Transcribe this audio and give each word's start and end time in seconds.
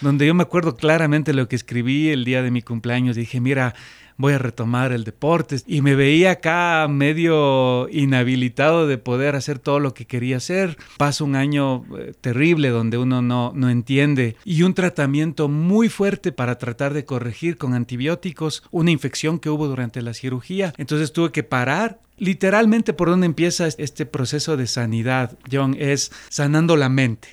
donde 0.00 0.26
yo 0.26 0.34
me 0.34 0.42
acuerdo 0.42 0.76
claramente 0.76 1.32
lo 1.32 1.48
que 1.48 1.56
escribí 1.56 2.08
el 2.08 2.24
día 2.24 2.42
de 2.42 2.50
mi 2.50 2.62
cumpleaños. 2.62 3.16
Dije, 3.16 3.40
mira, 3.40 3.74
voy 4.18 4.34
a 4.34 4.38
retomar 4.38 4.92
el 4.92 5.04
deporte. 5.04 5.56
Y 5.66 5.80
me 5.80 5.94
veía 5.94 6.32
acá 6.32 6.86
medio 6.90 7.88
inhabilitado 7.88 8.86
de 8.86 8.98
poder 8.98 9.36
hacer 9.36 9.58
todo 9.58 9.80
lo 9.80 9.94
que 9.94 10.06
quería 10.06 10.36
hacer. 10.36 10.76
Paso 10.98 11.24
un 11.24 11.36
año 11.36 11.84
eh, 11.96 12.12
terrible 12.20 12.68
donde 12.68 12.98
uno 12.98 13.22
no, 13.22 13.52
no 13.54 13.70
entiende 13.70 14.36
y 14.44 14.62
un 14.62 14.74
tratamiento 14.74 15.48
muy 15.48 15.88
fuerte 15.88 16.32
para 16.32 16.58
tratar 16.58 16.92
de 16.92 17.04
corregir 17.04 17.56
con 17.56 17.74
antibióticos 17.74 18.64
una 18.70 18.90
infección 18.90 19.38
que 19.38 19.48
hubo 19.48 19.68
durante 19.68 20.02
la 20.02 20.12
cirugía. 20.12 20.74
Entonces 20.76 21.12
tuve 21.12 21.32
que 21.32 21.42
parar 21.42 22.00
Literalmente 22.20 22.94
por 22.94 23.08
donde 23.08 23.26
empieza 23.26 23.68
este 23.68 24.04
proceso 24.04 24.56
de 24.56 24.66
sanidad, 24.66 25.38
John, 25.52 25.76
es 25.78 26.10
sanando 26.28 26.76
la 26.76 26.88
mente. 26.88 27.28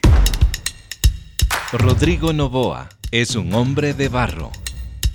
Rodrigo 1.74 2.34
Novoa 2.34 2.90
es 3.12 3.36
un 3.36 3.54
hombre 3.54 3.94
de 3.94 4.10
barro 4.10 4.52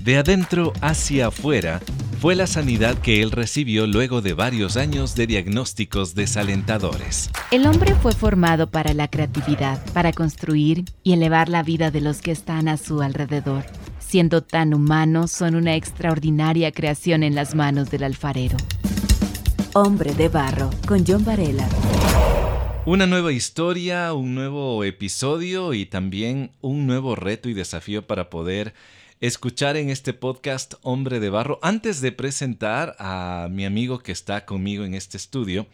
de 0.01 0.17
adentro 0.17 0.73
hacia 0.81 1.27
afuera 1.27 1.81
fue 2.21 2.35
la 2.35 2.47
sanidad 2.47 2.97
que 2.97 3.23
él 3.23 3.31
recibió 3.31 3.87
luego 3.87 4.23
de 4.23 4.33
varios 4.33 4.79
años 4.79 5.15
de 5.15 5.27
diagnósticos 5.27 6.15
desalentadores. 6.15 7.31
El 7.51 7.67
hombre 7.67 7.95
fue 7.95 8.13
formado 8.13 8.71
para 8.71 8.95
la 8.95 9.09
creatividad, 9.09 9.83
para 9.93 10.13
construir 10.13 10.85
y 11.03 11.13
elevar 11.13 11.51
la 11.51 11.63
vida 11.63 11.91
de 11.91 12.01
los 12.01 12.21
que 12.23 12.31
están 12.31 12.69
a 12.69 12.79
su 12.79 13.03
alrededor. 13.03 13.65
Siendo 13.99 14.43
tan 14.43 14.75
humanos, 14.75 15.31
son 15.33 15.55
una 15.55 15.77
extraordinaria 15.77 16.73
creación 16.73 17.23
en 17.23 17.35
las 17.35 17.55
manos 17.55 17.91
del 17.91 18.05
alfarero. 18.05 18.57
Hombre 19.75 20.15
de 20.15 20.29
Barro, 20.29 20.71
con 20.87 21.05
John 21.07 21.25
Varela. 21.25 21.69
Una 22.87 23.07
nueva 23.07 23.31
historia, 23.31 24.15
un 24.15 24.35
nuevo 24.35 24.85
episodio 24.85 25.75
y 25.75 25.85
también 25.85 26.51
un 26.63 26.87
nuevo 26.87 27.15
reto 27.15 27.51
y 27.51 27.55
desafío 27.55 28.07
para 28.07 28.31
poder 28.31 28.73
escuchar 29.21 29.77
en 29.77 29.91
este 29.91 30.15
podcast 30.15 30.75
Hombre 30.81 31.21
de 31.21 31.29
Barro. 31.29 31.59
Antes 31.63 32.01
de 32.01 32.11
presentar 32.11 32.97
a 32.99 33.49
mi 33.51 33.67
amigo 33.67 33.99
que 33.99 34.13
está 34.13 34.47
conmigo 34.47 34.85
en 34.85 34.95
este 34.95 35.19
estudio, 35.19 35.67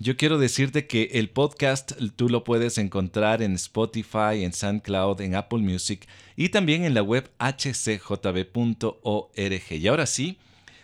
yo 0.00 0.16
quiero 0.16 0.36
decirte 0.36 0.88
que 0.88 1.10
el 1.14 1.30
podcast 1.30 1.92
tú 2.16 2.28
lo 2.28 2.42
puedes 2.42 2.76
encontrar 2.76 3.40
en 3.40 3.54
Spotify, 3.54 4.42
en 4.42 4.52
SoundCloud, 4.52 5.20
en 5.20 5.36
Apple 5.36 5.60
Music 5.60 6.08
y 6.34 6.48
también 6.48 6.84
en 6.84 6.94
la 6.94 7.04
web 7.04 7.30
hcjb.org. 7.38 8.52
Y 9.70 9.86
ahora 9.86 10.06
sí, 10.06 10.38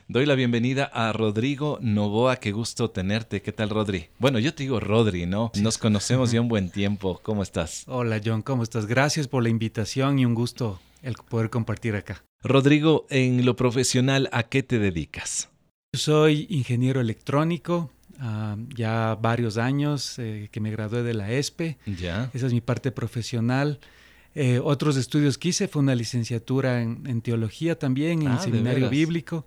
doy 0.08 0.26
la 0.26 0.34
bienvenida 0.34 0.84
a 0.84 1.12
Rodrigo 1.12 1.78
Novoa. 1.80 2.36
Qué 2.36 2.52
gusto 2.52 2.90
tenerte. 2.90 3.42
¿Qué 3.42 3.52
tal, 3.52 3.70
Rodri? 3.70 4.08
Bueno, 4.18 4.38
yo 4.38 4.54
te 4.54 4.64
digo 4.64 4.80
Rodri, 4.80 5.26
¿no? 5.26 5.50
Nos 5.60 5.78
conocemos 5.78 6.30
ya 6.32 6.40
un 6.40 6.48
buen 6.54 6.70
tiempo. 6.70 7.20
¿Cómo 7.22 7.42
estás? 7.42 7.84
Hola, 7.86 8.20
John. 8.24 8.42
¿Cómo 8.42 8.62
estás? 8.62 8.86
Gracias 8.86 9.28
por 9.28 9.42
la 9.42 9.48
invitación 9.48 10.18
y 10.18 10.26
un 10.26 10.34
gusto 10.34 10.80
el 11.02 11.14
poder 11.14 11.50
compartir 11.50 11.96
acá. 11.96 12.24
Rodrigo, 12.42 13.06
en 13.10 13.44
lo 13.44 13.56
profesional, 13.56 14.28
¿a 14.32 14.44
qué 14.44 14.62
te 14.62 14.78
dedicas? 14.78 15.50
Soy 15.92 16.46
ingeniero 16.50 17.00
electrónico, 17.00 17.90
ah, 18.18 18.56
ya 18.74 19.16
varios 19.20 19.56
años 19.58 20.18
eh, 20.18 20.48
que 20.50 20.60
me 20.60 20.70
gradué 20.70 21.02
de 21.02 21.14
la 21.14 21.30
ESPE. 21.30 21.78
Ya. 21.86 22.30
Esa 22.34 22.46
es 22.46 22.52
mi 22.52 22.60
parte 22.60 22.90
profesional. 22.90 23.80
Eh, 24.34 24.60
otros 24.62 24.96
estudios 24.96 25.38
que 25.38 25.50
hice 25.50 25.68
fue 25.68 25.80
una 25.80 25.94
licenciatura 25.94 26.82
en, 26.82 27.20
teología 27.22 27.78
también, 27.78 28.22
en 28.22 28.28
ah, 28.28 28.40
seminario 28.40 28.90
bíblico. 28.90 29.46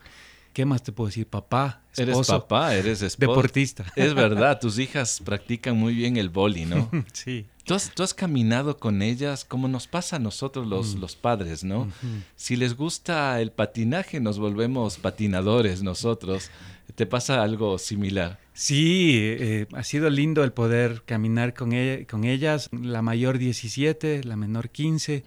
¿Qué 0.58 0.66
más 0.66 0.82
te 0.82 0.92
puedo 0.92 1.06
decir? 1.06 1.28
Papá, 1.28 1.84
esposo. 1.96 2.02
Eres 2.02 2.28
papá, 2.28 2.74
eres 2.74 3.04
esposo. 3.04 3.30
Deportista. 3.30 3.86
Es 3.96 4.16
verdad, 4.16 4.60
tus 4.60 4.80
hijas 4.80 5.22
practican 5.24 5.78
muy 5.78 5.94
bien 5.94 6.18
el 6.18 6.30
boli, 6.30 6.66
¿no? 6.66 6.90
sí. 7.14 7.46
¿Tú 7.64 7.76
has, 7.76 8.14
caminado 8.16 8.80
con 8.80 9.04
ellas 9.04 9.46
como 9.46 9.68
nos 9.68 9.86
pasa 9.86 10.16
a 10.16 10.20
nosotros 10.20 10.66
los, 10.66 10.96
mm. 10.96 11.00
los 11.00 11.16
padres, 11.16 11.64
¿no? 11.64 11.92
Si 12.36 12.56
les 12.56 12.76
gusta 12.76 13.40
el 13.40 13.52
patinaje, 13.52 14.20
nos 14.20 14.40
volvemos 14.40 14.98
patinadores 14.98 15.84
nosotros. 15.84 16.50
¿Te 16.96 17.06
pasa 17.06 17.44
algo 17.44 17.78
similar? 17.78 18.40
Sí, 18.54 19.12
eh, 19.22 19.68
ha 19.74 19.84
sido 19.84 20.10
lindo 20.10 20.44
el 20.44 20.54
poder 20.54 21.04
caminar 21.06 21.54
con, 21.54 21.72
e, 21.72 22.08
con 22.10 22.24
ellas, 22.24 22.72
la 22.72 23.04
mayor 23.04 23.38
17, 23.38 24.24
la 24.24 24.36
menor 24.36 24.72
15 24.72 25.24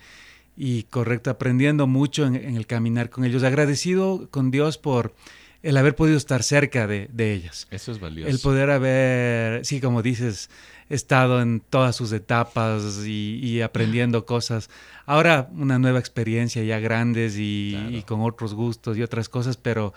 y 0.63 0.83
correcto, 0.83 1.31
aprendiendo 1.31 1.87
mucho 1.87 2.27
en, 2.27 2.37
el 2.37 2.67
caminar 2.67 3.09
con 3.09 3.25
ellos. 3.25 3.45
Agradecido 3.45 4.29
con 4.31 4.51
Dios 4.51 4.77
por 4.77 5.15
el 5.63 5.75
haber 5.79 5.97
podido 5.97 6.19
estar 6.19 6.43
cerca 6.43 6.87
de, 6.87 7.09
ellas. 7.17 7.67
Eso 7.71 7.93
es 7.93 7.99
valioso. 7.99 8.31
El 8.31 8.39
poder 8.41 8.69
haber, 8.69 9.65
sí, 9.65 9.81
como 9.81 10.03
dices, 10.03 10.51
estado 10.91 11.41
en 11.41 11.61
todas 11.61 11.97
sus 11.97 12.13
etapas 12.13 13.07
y, 13.07 13.63
aprendiendo 13.63 14.27
cosas. 14.27 14.69
Ahora 15.07 15.49
una 15.55 15.79
nueva 15.79 15.99
experiencia 15.99 16.63
ya 16.63 16.79
grandes 16.79 17.37
y, 17.39 18.05
con 18.07 18.21
otros 18.21 18.53
gustos 18.53 18.99
y 18.99 19.03
otras 19.03 19.31
cosas, 19.31 19.57
pero 19.57 19.95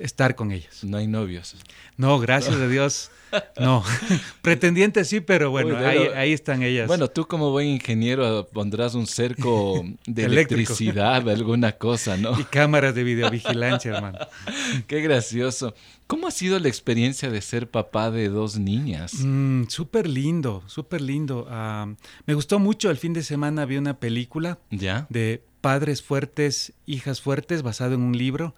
estar 0.00 0.34
con 0.34 0.52
ellas. 0.52 0.84
No 0.84 0.96
hay 0.96 1.06
novios. 1.06 1.56
No, 1.96 2.18
gracias 2.18 2.56
a 2.56 2.68
Dios. 2.68 3.10
No, 3.58 3.82
pretendientes 4.42 5.08
sí, 5.08 5.20
pero 5.20 5.50
bueno, 5.50 5.76
ahí, 5.76 6.32
están 6.32 6.62
ellas. 6.62 6.86
Bueno, 6.86 7.08
tú 7.08 7.26
como 7.26 7.50
buen 7.50 7.66
ingeniero 7.66 8.48
pondrás 8.52 8.94
un 8.94 9.06
cerco 9.06 9.84
de 10.06 10.24
electricidad, 10.24 11.28
alguna 11.28 11.72
cosa, 11.72 12.16
¿no? 12.16 12.38
Y 12.38 12.44
cámaras 12.44 12.94
de 12.94 13.04
videovigilancia, 13.04 13.94
hermano. 13.94 14.18
Qué 14.86 15.00
gracioso. 15.00 15.74
¿Cómo 16.06 16.28
ha 16.28 16.30
sido 16.30 16.58
la 16.60 16.68
experiencia 16.68 17.30
de 17.30 17.40
ser 17.40 17.68
papá 17.68 18.10
de 18.10 18.28
dos 18.28 18.58
niñas? 18.58 19.14
Mm, 19.18 19.64
súper 19.68 20.08
lindo, 20.08 20.62
súper 20.66 21.00
lindo. 21.00 21.46
Ah, 21.50 21.92
me 22.26 22.34
gustó 22.34 22.58
mucho, 22.58 22.90
el 22.90 22.96
fin 22.96 23.12
de 23.12 23.24
semana 23.24 23.64
vi 23.64 23.76
una 23.76 23.98
película 23.98 24.58
¿Ya? 24.70 25.06
de 25.10 25.42
Padres 25.60 26.02
Fuertes, 26.02 26.74
Hijas 26.86 27.20
Fuertes, 27.20 27.62
basado 27.62 27.94
en 27.94 28.02
un 28.02 28.16
libro. 28.16 28.54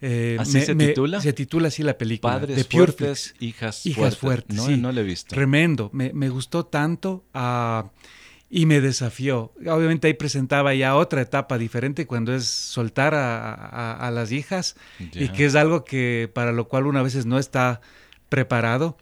Eh, 0.00 0.36
¿Así 0.38 0.60
se 0.60 0.74
titula? 0.74 1.20
Se 1.20 1.32
titula 1.32 1.68
así 1.68 1.82
la 1.82 1.96
película. 1.96 2.34
Padres 2.34 2.56
de 2.56 2.64
fuertes, 2.64 3.34
hijas, 3.40 3.86
hijas 3.86 4.16
fuertes. 4.18 4.56
No, 4.56 4.66
sí. 4.66 4.76
no 4.76 4.92
la 4.92 5.00
he 5.00 5.04
visto. 5.04 5.34
Tremendo. 5.34 5.90
Me, 5.92 6.12
me 6.12 6.28
gustó 6.28 6.66
tanto 6.66 7.24
uh, 7.34 7.88
y 8.50 8.66
me 8.66 8.80
desafió. 8.80 9.52
Obviamente 9.66 10.06
ahí 10.06 10.14
presentaba 10.14 10.74
ya 10.74 10.96
otra 10.96 11.22
etapa 11.22 11.56
diferente 11.56 12.06
cuando 12.06 12.34
es 12.34 12.44
soltar 12.44 13.14
a, 13.14 13.92
a, 13.94 14.10
las 14.10 14.32
hijas 14.32 14.76
y 14.98 15.28
que 15.28 15.46
es 15.46 15.54
algo 15.54 15.84
que 15.84 16.30
para 16.32 16.52
lo 16.52 16.68
cual 16.68 16.86
uno 16.86 16.98
a 16.98 17.02
veces 17.02 17.26
no 17.26 17.38
está 17.38 17.80
preparado 18.28 18.98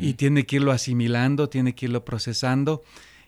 y 0.00 0.14
tiene 0.14 0.46
que 0.46 0.56
irlo 0.56 0.72
asimilando, 0.72 1.48
tiene 1.48 1.74
que 1.74 1.86
irlo 1.86 2.04
procesando. 2.04 2.82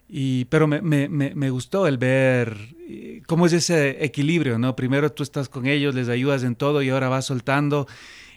Y, 0.08 0.44
pero 0.46 0.68
me, 0.68 0.80
me, 0.80 1.08
me, 1.08 1.50
gustó 1.50 1.86
el 1.88 1.98
ver 1.98 2.56
eh, 2.88 3.22
cómo 3.26 3.46
es 3.46 3.52
ese 3.52 4.04
equilibrio, 4.04 4.56
¿no? 4.56 4.76
Primero 4.76 5.10
tú 5.10 5.24
estás 5.24 5.48
con 5.48 5.66
ellos, 5.66 5.94
les 5.94 6.08
ayudas 6.08 6.44
en 6.44 6.54
todo 6.54 6.80
y 6.82 6.90
ahora 6.90 7.08
vas 7.08 7.24
soltando. 7.24 7.88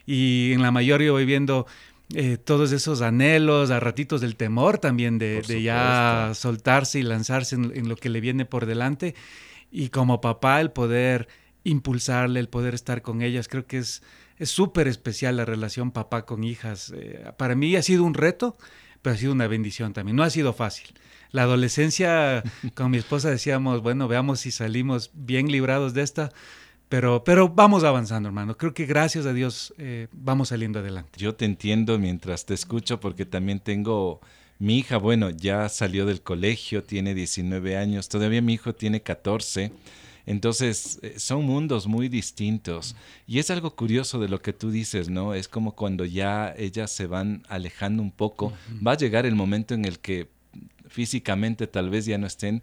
Y 0.06 0.52
en 0.54 0.64
la 0.64 0.72
mayoría 0.72 1.08
yo 1.08 1.14
voy 1.14 1.26
viendo 1.26 1.68
eh, 2.16 2.38
todos 2.38 2.72
esos 2.72 3.02
anhelos, 3.04 3.70
a 3.70 3.80
ratitos 3.80 4.22
del 4.22 4.36
temor 4.36 4.80
también 4.80 5.20
de, 5.20 5.44
de 5.44 5.62
ya 5.62 6.32
soltarse 6.34 7.00
y 7.00 7.04
lanzarse 7.04 7.56
en, 7.56 7.88
lo 7.88 7.96
que 7.96 8.10
le 8.10 8.20
viene 8.20 8.46
por 8.46 8.66
delante. 8.66 9.14
Y 9.72 9.90
como 9.90 10.22
papá, 10.22 10.60
el 10.62 10.72
poder 10.72 11.28
impulsarle, 11.64 12.40
el 12.40 12.50
poder 12.50 12.74
estar 12.74 13.04
con 13.04 13.22
ellas, 13.22 13.48
creo 13.48 13.68
que 13.68 13.78
es 13.78 14.02
súper 14.42 14.88
especial 14.88 15.38
la 15.38 15.46
relación 15.46 15.92
papá 15.92 16.26
con 16.26 16.44
hijas. 16.44 16.92
Eh, 16.96 17.32
para 17.38 17.54
mí 17.54 17.76
ha 17.76 17.84
sido 17.84 18.04
un 18.06 18.16
reto, 18.16 18.58
pero 19.04 19.14
ha 19.14 19.20
sido 19.20 19.34
una 19.34 19.46
bendición 19.46 19.94
también. 19.94 20.16
No 20.16 20.24
ha 20.24 20.32
sido 20.32 20.54
fácil 20.54 20.96
la 21.32 21.44
adolescencia, 21.44 22.44
con 22.76 22.92
mi 22.92 22.98
esposa 22.98 23.30
decíamos, 23.30 23.82
bueno, 23.82 24.08
veamos 24.08 24.40
si 24.42 24.52
salimos 24.52 25.12
bien 25.14 25.52
librados 25.52 25.94
de 25.94 26.02
esta. 26.02 26.32
Pero, 26.90 27.24
pero 27.24 27.50
vamos 27.50 27.84
avanzando, 27.84 28.30
hermano. 28.30 28.58
Creo 28.58 28.74
que 28.74 28.88
gracias 28.88 29.28
a 29.28 29.34
Dios 29.34 29.76
eh, 29.78 30.08
vamos 30.12 30.50
saliendo 30.50 30.80
adelante. 30.80 31.20
Yo 31.20 31.36
te 31.36 31.46
entiendo 31.46 32.00
mientras 32.00 32.48
te 32.48 32.56
escucho 32.56 33.00
porque 33.00 33.28
también 33.28 33.60
tengo 33.60 34.22
mi 34.58 34.80
hija, 34.80 34.98
bueno, 34.98 35.30
ya 35.30 35.70
salió 35.70 36.08
del 36.08 36.22
colegio, 36.22 36.84
tiene 36.84 37.14
19 37.14 37.78
años, 37.78 38.10
todavía 38.10 38.42
mi 38.42 38.54
hijo 38.54 38.74
tiene 38.74 39.02
14. 39.02 39.72
Entonces, 40.26 41.00
eh, 41.02 41.16
son 41.18 41.46
mundos 41.46 41.88
muy 41.88 42.10
distintos. 42.10 42.96
Y 43.28 43.38
es 43.38 43.52
algo 43.52 43.76
curioso 43.76 44.20
de 44.20 44.30
lo 44.30 44.42
que 44.42 44.54
tú 44.54 44.72
dices, 44.72 45.10
¿no? 45.10 45.36
Es 45.36 45.48
como 45.48 45.76
cuando 45.76 46.06
ya 46.06 46.54
ellas 46.58 46.92
se 46.92 47.08
van 47.08 47.44
alejando 47.50 48.02
un 48.02 48.12
poco, 48.12 48.52
va 48.86 48.94
a 48.94 48.98
llegar 48.98 49.26
el 49.28 49.36
momento 49.36 49.76
en 49.76 49.86
el 49.86 50.00
que 50.00 50.28
físicamente 50.90 51.68
tal 51.68 51.90
vez 51.90 52.06
ya 52.06 52.18
no 52.18 52.28
estén, 52.28 52.62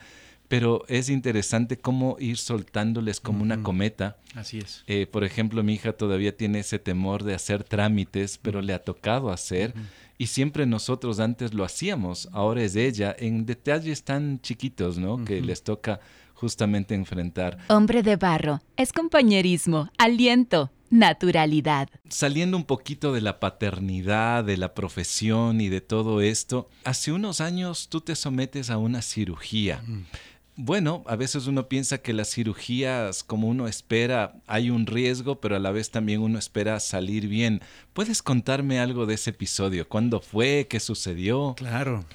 pero 0.48 0.84
es 0.88 1.08
interesante 1.08 1.76
cómo 1.76 2.16
ir 2.20 2.36
soltándoles 2.36 3.20
como 3.20 3.42
una 3.42 3.62
cometa. 3.62 4.16
Así 4.34 4.58
es. 4.58 4.84
Eh, 4.86 5.06
por 5.06 5.24
ejemplo, 5.24 5.62
mi 5.62 5.74
hija 5.74 5.92
todavía 5.92 6.36
tiene 6.36 6.60
ese 6.60 6.78
temor 6.78 7.24
de 7.24 7.34
hacer 7.34 7.64
trámites, 7.64 8.38
pero 8.40 8.62
le 8.62 8.72
ha 8.72 8.82
tocado 8.82 9.30
hacer. 9.30 9.74
Y 10.18 10.28
siempre 10.28 10.66
nosotros 10.66 11.20
antes 11.20 11.52
lo 11.52 11.64
hacíamos, 11.64 12.28
ahora 12.32 12.62
es 12.62 12.76
ella, 12.76 13.14
en 13.18 13.44
detalles 13.44 14.02
tan 14.02 14.40
chiquitos, 14.40 14.98
¿no? 14.98 15.24
Que 15.24 15.42
les 15.42 15.62
toca 15.62 16.00
justamente 16.32 16.94
enfrentar. 16.94 17.58
Hombre 17.68 18.02
de 18.02 18.16
barro, 18.16 18.60
es 18.76 18.92
compañerismo, 18.92 19.90
aliento, 19.98 20.70
naturalidad. 20.90 21.88
Saliendo 22.08 22.56
un 22.56 22.64
poquito 22.64 23.12
de 23.12 23.20
la 23.20 23.40
paternidad, 23.40 24.44
de 24.44 24.56
la 24.56 24.74
profesión 24.74 25.60
y 25.60 25.68
de 25.68 25.80
todo 25.80 26.20
esto, 26.20 26.68
hace 26.84 27.12
unos 27.12 27.40
años 27.40 27.88
tú 27.88 28.00
te 28.00 28.14
sometes 28.14 28.70
a 28.70 28.78
una 28.78 29.02
cirugía. 29.02 29.82
Bueno, 30.58 31.04
a 31.06 31.16
veces 31.16 31.46
uno 31.48 31.68
piensa 31.68 31.98
que 31.98 32.14
las 32.14 32.30
cirugías, 32.30 33.22
como 33.22 33.46
uno 33.48 33.68
espera, 33.68 34.36
hay 34.46 34.70
un 34.70 34.86
riesgo, 34.86 35.38
pero 35.38 35.54
a 35.54 35.58
la 35.58 35.70
vez 35.70 35.90
también 35.90 36.22
uno 36.22 36.38
espera 36.38 36.80
salir 36.80 37.28
bien. 37.28 37.60
¿Puedes 37.92 38.22
contarme 38.22 38.80
algo 38.80 39.04
de 39.04 39.14
ese 39.14 39.30
episodio? 39.30 39.86
¿Cuándo 39.86 40.20
fue? 40.20 40.66
¿Qué 40.70 40.80
sucedió? 40.80 41.54
Claro. 41.58 42.06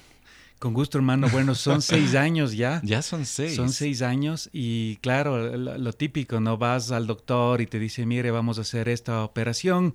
Con 0.62 0.74
gusto, 0.74 0.96
hermano. 0.96 1.28
Bueno, 1.28 1.56
son 1.56 1.82
seis 1.82 2.14
años 2.14 2.52
ya. 2.52 2.80
Ya 2.84 3.02
son 3.02 3.26
seis. 3.26 3.56
Son 3.56 3.70
seis 3.70 4.00
años 4.00 4.48
y 4.52 4.94
claro, 4.98 5.56
lo, 5.56 5.92
típico, 5.92 6.38
¿no? 6.38 6.56
Vas 6.56 6.92
al 6.92 7.08
doctor 7.08 7.60
y 7.60 7.66
te 7.66 7.80
dice, 7.80 8.06
mire, 8.06 8.30
vamos 8.30 8.58
a 8.58 8.60
hacer 8.60 8.88
esta 8.88 9.24
operación, 9.24 9.92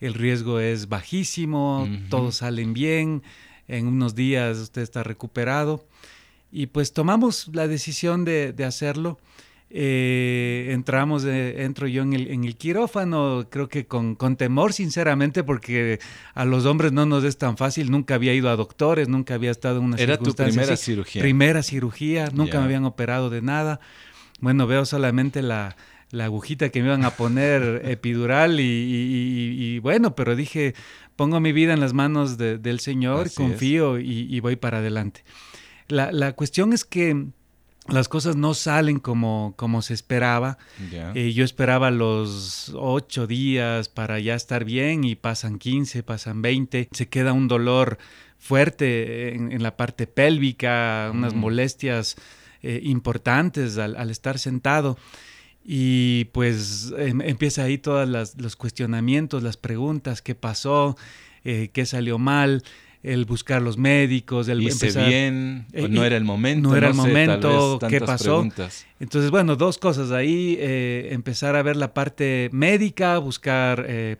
el 0.00 0.14
riesgo 0.14 0.60
es 0.60 0.88
bajísimo, 0.88 1.86
todos 2.08 2.36
salen 2.36 2.72
bien, 2.72 3.22
en 3.66 3.86
unos 3.86 4.14
días 4.14 4.56
usted 4.56 4.80
está 4.80 5.02
recuperado. 5.02 5.84
Y 6.50 6.68
pues 6.68 6.94
tomamos 6.94 7.50
la 7.52 7.68
decisión 7.68 8.24
de, 8.24 8.54
hacerlo. 8.66 9.18
Eh, 9.70 10.68
entramos, 10.70 11.24
entro 11.24 11.86
yo 11.86 12.02
en 12.02 12.14
el, 12.14 12.28
en 12.28 12.44
el, 12.44 12.56
quirófano, 12.56 13.46
creo 13.50 13.68
que 13.68 13.86
con, 13.86 14.14
con, 14.14 14.36
temor, 14.36 14.72
sinceramente, 14.72 15.44
porque 15.44 15.98
a 16.34 16.44
los 16.44 16.64
hombres 16.64 16.92
no 16.92 17.04
nos 17.04 17.24
es 17.24 17.36
tan 17.36 17.56
fácil. 17.56 17.90
Nunca 17.90 18.14
había 18.14 18.32
ido 18.32 18.48
a 18.48 18.56
doctores, 18.56 19.08
nunca 19.08 19.34
había 19.34 19.50
estado 19.50 19.78
en 19.78 19.84
una 19.84 19.96
Era 19.96 20.16
tu 20.16 20.34
primera 20.34 20.76
cirugía. 20.76 21.22
Primera 21.22 21.62
cirugía, 21.62 22.30
nunca 22.32 22.58
me 22.58 22.64
habían 22.64 22.84
operado 22.84 23.28
de 23.28 23.42
nada. 23.42 23.80
Bueno, 24.40 24.66
veo 24.66 24.84
solamente 24.86 25.42
la, 25.42 25.76
la 26.10 26.24
agujita 26.24 26.70
que 26.70 26.80
me 26.80 26.86
iban 26.86 27.04
a 27.04 27.10
poner 27.10 27.82
epidural 27.84 28.58
y, 28.60 29.78
bueno, 29.80 30.14
pero 30.14 30.36
dije, 30.36 30.74
pongo 31.16 31.40
mi 31.40 31.52
vida 31.52 31.74
en 31.74 31.80
las 31.80 31.92
manos 31.92 32.38
del 32.38 32.80
Señor, 32.80 33.32
confío 33.32 33.98
y, 33.98 34.40
voy 34.40 34.56
para 34.56 34.78
adelante. 34.78 35.24
La, 35.88 36.32
cuestión 36.32 36.72
es 36.72 36.84
que 36.84 37.26
las 37.88 38.08
cosas 38.08 38.36
no 38.36 38.54
salen 38.54 38.98
como, 38.98 39.54
como 39.56 39.82
se 39.82 39.94
esperaba. 39.94 40.58
Eh, 41.14 41.32
yo 41.32 41.44
esperaba 41.44 41.90
los 41.90 42.72
ocho 42.74 43.26
días 43.26 43.88
para 43.88 44.18
ya 44.20 44.34
estar 44.34 44.64
bien 44.64 45.04
y 45.04 45.14
pasan 45.14 45.58
15, 45.58 46.02
pasan 46.02 46.42
20. 46.42 46.88
Se 46.92 47.08
queda 47.08 47.32
un 47.32 47.48
dolor 47.48 47.98
fuerte 48.38 49.34
en, 49.34 49.62
la 49.62 49.76
parte 49.76 50.06
pélvica, 50.06 51.10
unas 51.12 51.34
mm. 51.34 51.38
molestias 51.38 52.16
eh, 52.62 52.80
importantes 52.84 53.78
al, 53.78 54.10
estar 54.10 54.38
sentado. 54.38 54.98
Y 55.64 56.26
pues 56.26 56.92
em, 56.96 57.20
empieza 57.20 57.64
ahí 57.64 57.78
todos 57.78 58.08
los 58.36 58.56
cuestionamientos, 58.56 59.42
las 59.42 59.56
preguntas, 59.56 60.22
qué 60.22 60.34
pasó, 60.34 60.96
eh, 61.44 61.70
qué 61.72 61.84
salió 61.84 62.18
mal 62.18 62.62
el 63.02 63.24
buscar 63.24 63.62
los 63.62 63.78
médicos, 63.78 64.48
el 64.48 64.62
Hice 64.62 64.90
bien, 65.06 65.66
eh, 65.72 65.88
no 65.88 66.04
era 66.04 66.16
el 66.16 66.24
momento. 66.24 66.70
No 66.70 66.76
era 66.76 66.88
el 66.88 66.94
momento, 66.94 67.78
¿qué 67.88 68.00
pasó? 68.00 68.46
Entonces, 69.00 69.30
bueno, 69.30 69.56
dos 69.56 69.78
cosas 69.78 70.10
ahí, 70.10 70.56
eh, 70.58 71.08
empezar 71.12 71.56
a 71.56 71.62
ver 71.62 71.76
la 71.76 71.94
parte 71.94 72.50
médica, 72.52 73.18
buscar 73.18 73.84
eh, 73.88 74.16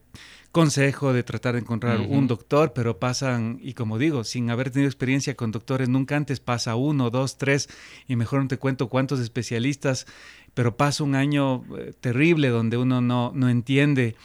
consejo 0.53 1.13
de 1.13 1.23
tratar 1.25 1.55
de 1.55 1.61
encontrar 1.61 2.01
un 2.01 2.27
doctor, 2.29 2.73
pero 2.73 2.99
pasan, 2.99 3.59
y 3.63 3.75
como 3.75 3.99
digo, 3.99 4.25
sin 4.25 4.51
haber 4.51 4.71
tenido 4.71 4.89
experiencia 4.89 5.35
con 5.35 5.51
doctores 5.51 5.89
nunca 5.89 6.17
antes, 6.17 6.41
pasa 6.41 6.75
uno, 6.77 7.11
dos, 7.11 7.37
tres, 7.37 7.69
y 8.07 8.17
mejor 8.17 8.43
no 8.43 8.49
te 8.49 8.59
cuento 8.59 8.89
cuántos 8.89 9.21
especialistas, 9.21 10.07
pero 10.55 10.77
pasa 10.77 11.05
un 11.05 11.15
año 11.15 11.65
terrible 12.01 12.49
donde 12.49 12.77
uno 12.77 13.01
no, 13.01 13.33
no 13.35 13.49
entiende 13.49 14.17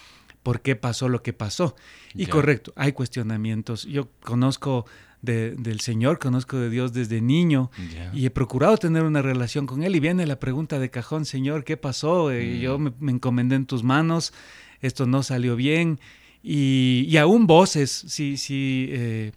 por 0.43 0.61
qué 0.61 0.75
pasó 0.75 1.09
lo 1.09 1.23
que 1.23 1.33
pasó. 1.33 1.75
Y 2.15 2.27
correcto, 2.27 2.73
hay 2.75 2.91
cuestionamientos. 2.93 3.85
Yo 3.85 4.09
conozco 4.21 4.85
del 5.23 5.79
Señor, 5.79 6.19
conozco 6.19 6.57
de 6.57 6.69
Dios 6.69 6.91
desde 6.91 7.21
niño 7.21 7.71
y 8.13 8.25
he 8.25 8.29
procurado 8.29 8.75
tener 8.77 9.03
una 9.03 9.21
relación 9.21 9.65
con 9.65 9.83
Él. 9.83 9.95
Y 9.95 9.99
viene 10.01 10.27
la 10.27 10.37
pregunta 10.37 10.79
de 10.79 10.89
cajón, 10.89 11.25
Señor, 11.25 11.63
¿qué 11.63 11.77
pasó? 11.77 12.29
Eh, 12.29 12.59
yo 12.59 12.77
mm. 12.77 12.93
me, 12.99 13.11
encomendé 13.13 13.55
en 13.55 13.65
tus 13.65 13.83
manos, 13.83 14.33
esto 14.81 15.05
no 15.05 15.23
salió 15.23 15.55
bien. 15.55 15.99
Y, 16.45 17.15
aún 17.15 17.47
voces, 17.47 18.03
sí, 18.07 18.35
sí. 18.35 18.87
Eh, 18.89 19.31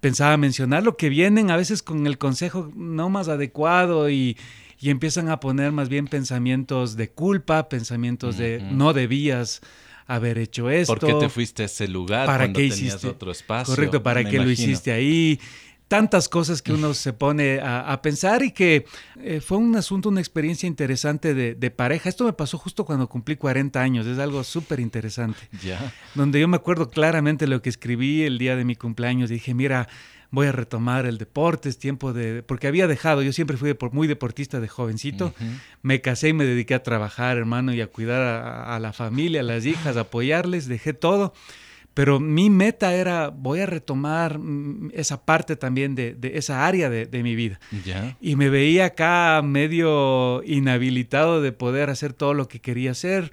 pensaba 0.00 0.38
mencionar 0.38 0.82
lo 0.82 0.96
que 0.96 1.10
vienen 1.10 1.50
a 1.50 1.56
veces 1.56 1.82
con 1.82 2.06
el 2.06 2.16
consejo 2.16 2.72
no 2.74 3.10
más 3.10 3.28
adecuado 3.28 4.08
y, 4.08 4.38
empiezan 4.80 5.28
a 5.28 5.40
poner 5.40 5.72
más 5.72 5.88
bien 5.88 6.06
pensamientos 6.06 6.96
de 6.96 7.10
culpa, 7.10 7.68
pensamientos 7.68 8.38
de 8.38 8.60
no 8.70 8.92
debías 8.92 9.60
haber 10.06 10.38
hecho 10.38 10.70
esto. 10.70 10.96
¿Por 10.96 11.06
qué 11.06 11.14
te 11.14 11.28
fuiste 11.28 11.62
a 11.62 11.66
ese 11.66 11.88
lugar 11.88 12.26
¿Para 12.26 12.52
qué 12.52 12.64
hiciste? 12.64 13.06
otro 13.08 13.30
espacio? 13.30 13.74
Correcto, 13.74 14.02
¿para 14.02 14.24
qué 14.24 14.38
lo 14.38 14.50
hiciste 14.50 14.92
ahí? 14.92 15.40
Tantas 15.88 16.28
cosas 16.28 16.62
que 16.62 16.72
uno 16.72 16.94
se 16.94 17.12
pone 17.12 17.60
a, 17.62 18.00
pensar 18.02 18.42
y 18.42 18.50
que 18.50 18.86
eh, 19.20 19.40
fue 19.40 19.58
un 19.58 19.76
asunto, 19.76 20.08
una 20.08 20.20
experiencia 20.20 20.66
interesante 20.66 21.34
de, 21.34 21.70
pareja. 21.70 22.08
Esto 22.08 22.24
me 22.24 22.32
pasó 22.32 22.58
justo 22.58 22.84
cuando 22.84 23.08
cumplí 23.08 23.36
40 23.36 23.80
años, 23.80 24.06
es 24.06 24.18
algo 24.18 24.42
súper 24.42 24.80
interesante. 24.80 25.38
Ya. 25.62 25.92
Donde 26.14 26.40
yo 26.40 26.48
me 26.48 26.56
acuerdo 26.56 26.90
claramente 26.90 27.46
lo 27.46 27.62
que 27.62 27.68
escribí 27.68 28.22
el 28.22 28.38
día 28.38 28.56
de 28.56 28.64
mi 28.64 28.76
cumpleaños. 28.76 29.30
Dije, 29.30 29.54
mira, 29.54 29.88
voy 30.30 30.46
a 30.46 30.52
retomar 30.52 31.06
el 31.06 31.18
deporte, 31.18 31.68
es 31.68 31.78
tiempo 31.78 32.12
de... 32.12 32.42
Porque 32.42 32.66
había 32.66 32.86
dejado, 32.86 33.22
yo 33.22 33.32
siempre 33.32 33.56
fui 33.56 33.76
muy 33.92 34.08
deportista 34.08 34.60
de 34.60 34.68
jovencito, 34.68 35.34
me 35.82 36.00
casé 36.00 36.28
y 36.28 36.32
me 36.32 36.44
dediqué 36.44 36.74
a 36.74 36.82
trabajar, 36.82 37.36
hermano, 37.36 37.72
y 37.72 37.80
a 37.80 37.86
cuidar 37.86 38.22
a, 38.22 38.78
la 38.78 38.92
familia, 38.92 39.40
a 39.40 39.44
las 39.44 39.66
hijas, 39.66 39.96
a 39.96 40.00
apoyarles, 40.00 40.68
dejé 40.68 40.92
todo. 40.92 41.32
Pero 41.94 42.20
mi 42.20 42.50
meta 42.50 42.94
era, 42.94 43.28
voy 43.30 43.60
a 43.60 43.66
retomar 43.66 44.38
mm, 44.38 44.90
esa 44.92 45.24
parte 45.24 45.56
también 45.56 45.94
de, 45.94 46.14
esa 46.34 46.66
área 46.66 46.90
de, 46.90 47.22
mi 47.22 47.34
vida. 47.34 47.58
Y 48.20 48.36
me 48.36 48.50
veía 48.50 48.86
acá 48.86 49.40
medio 49.42 50.42
inhabilitado 50.44 51.40
de 51.40 51.52
poder 51.52 51.88
hacer 51.88 52.12
todo 52.12 52.34
lo 52.34 52.48
que 52.48 52.60
quería 52.60 52.90
hacer, 52.90 53.32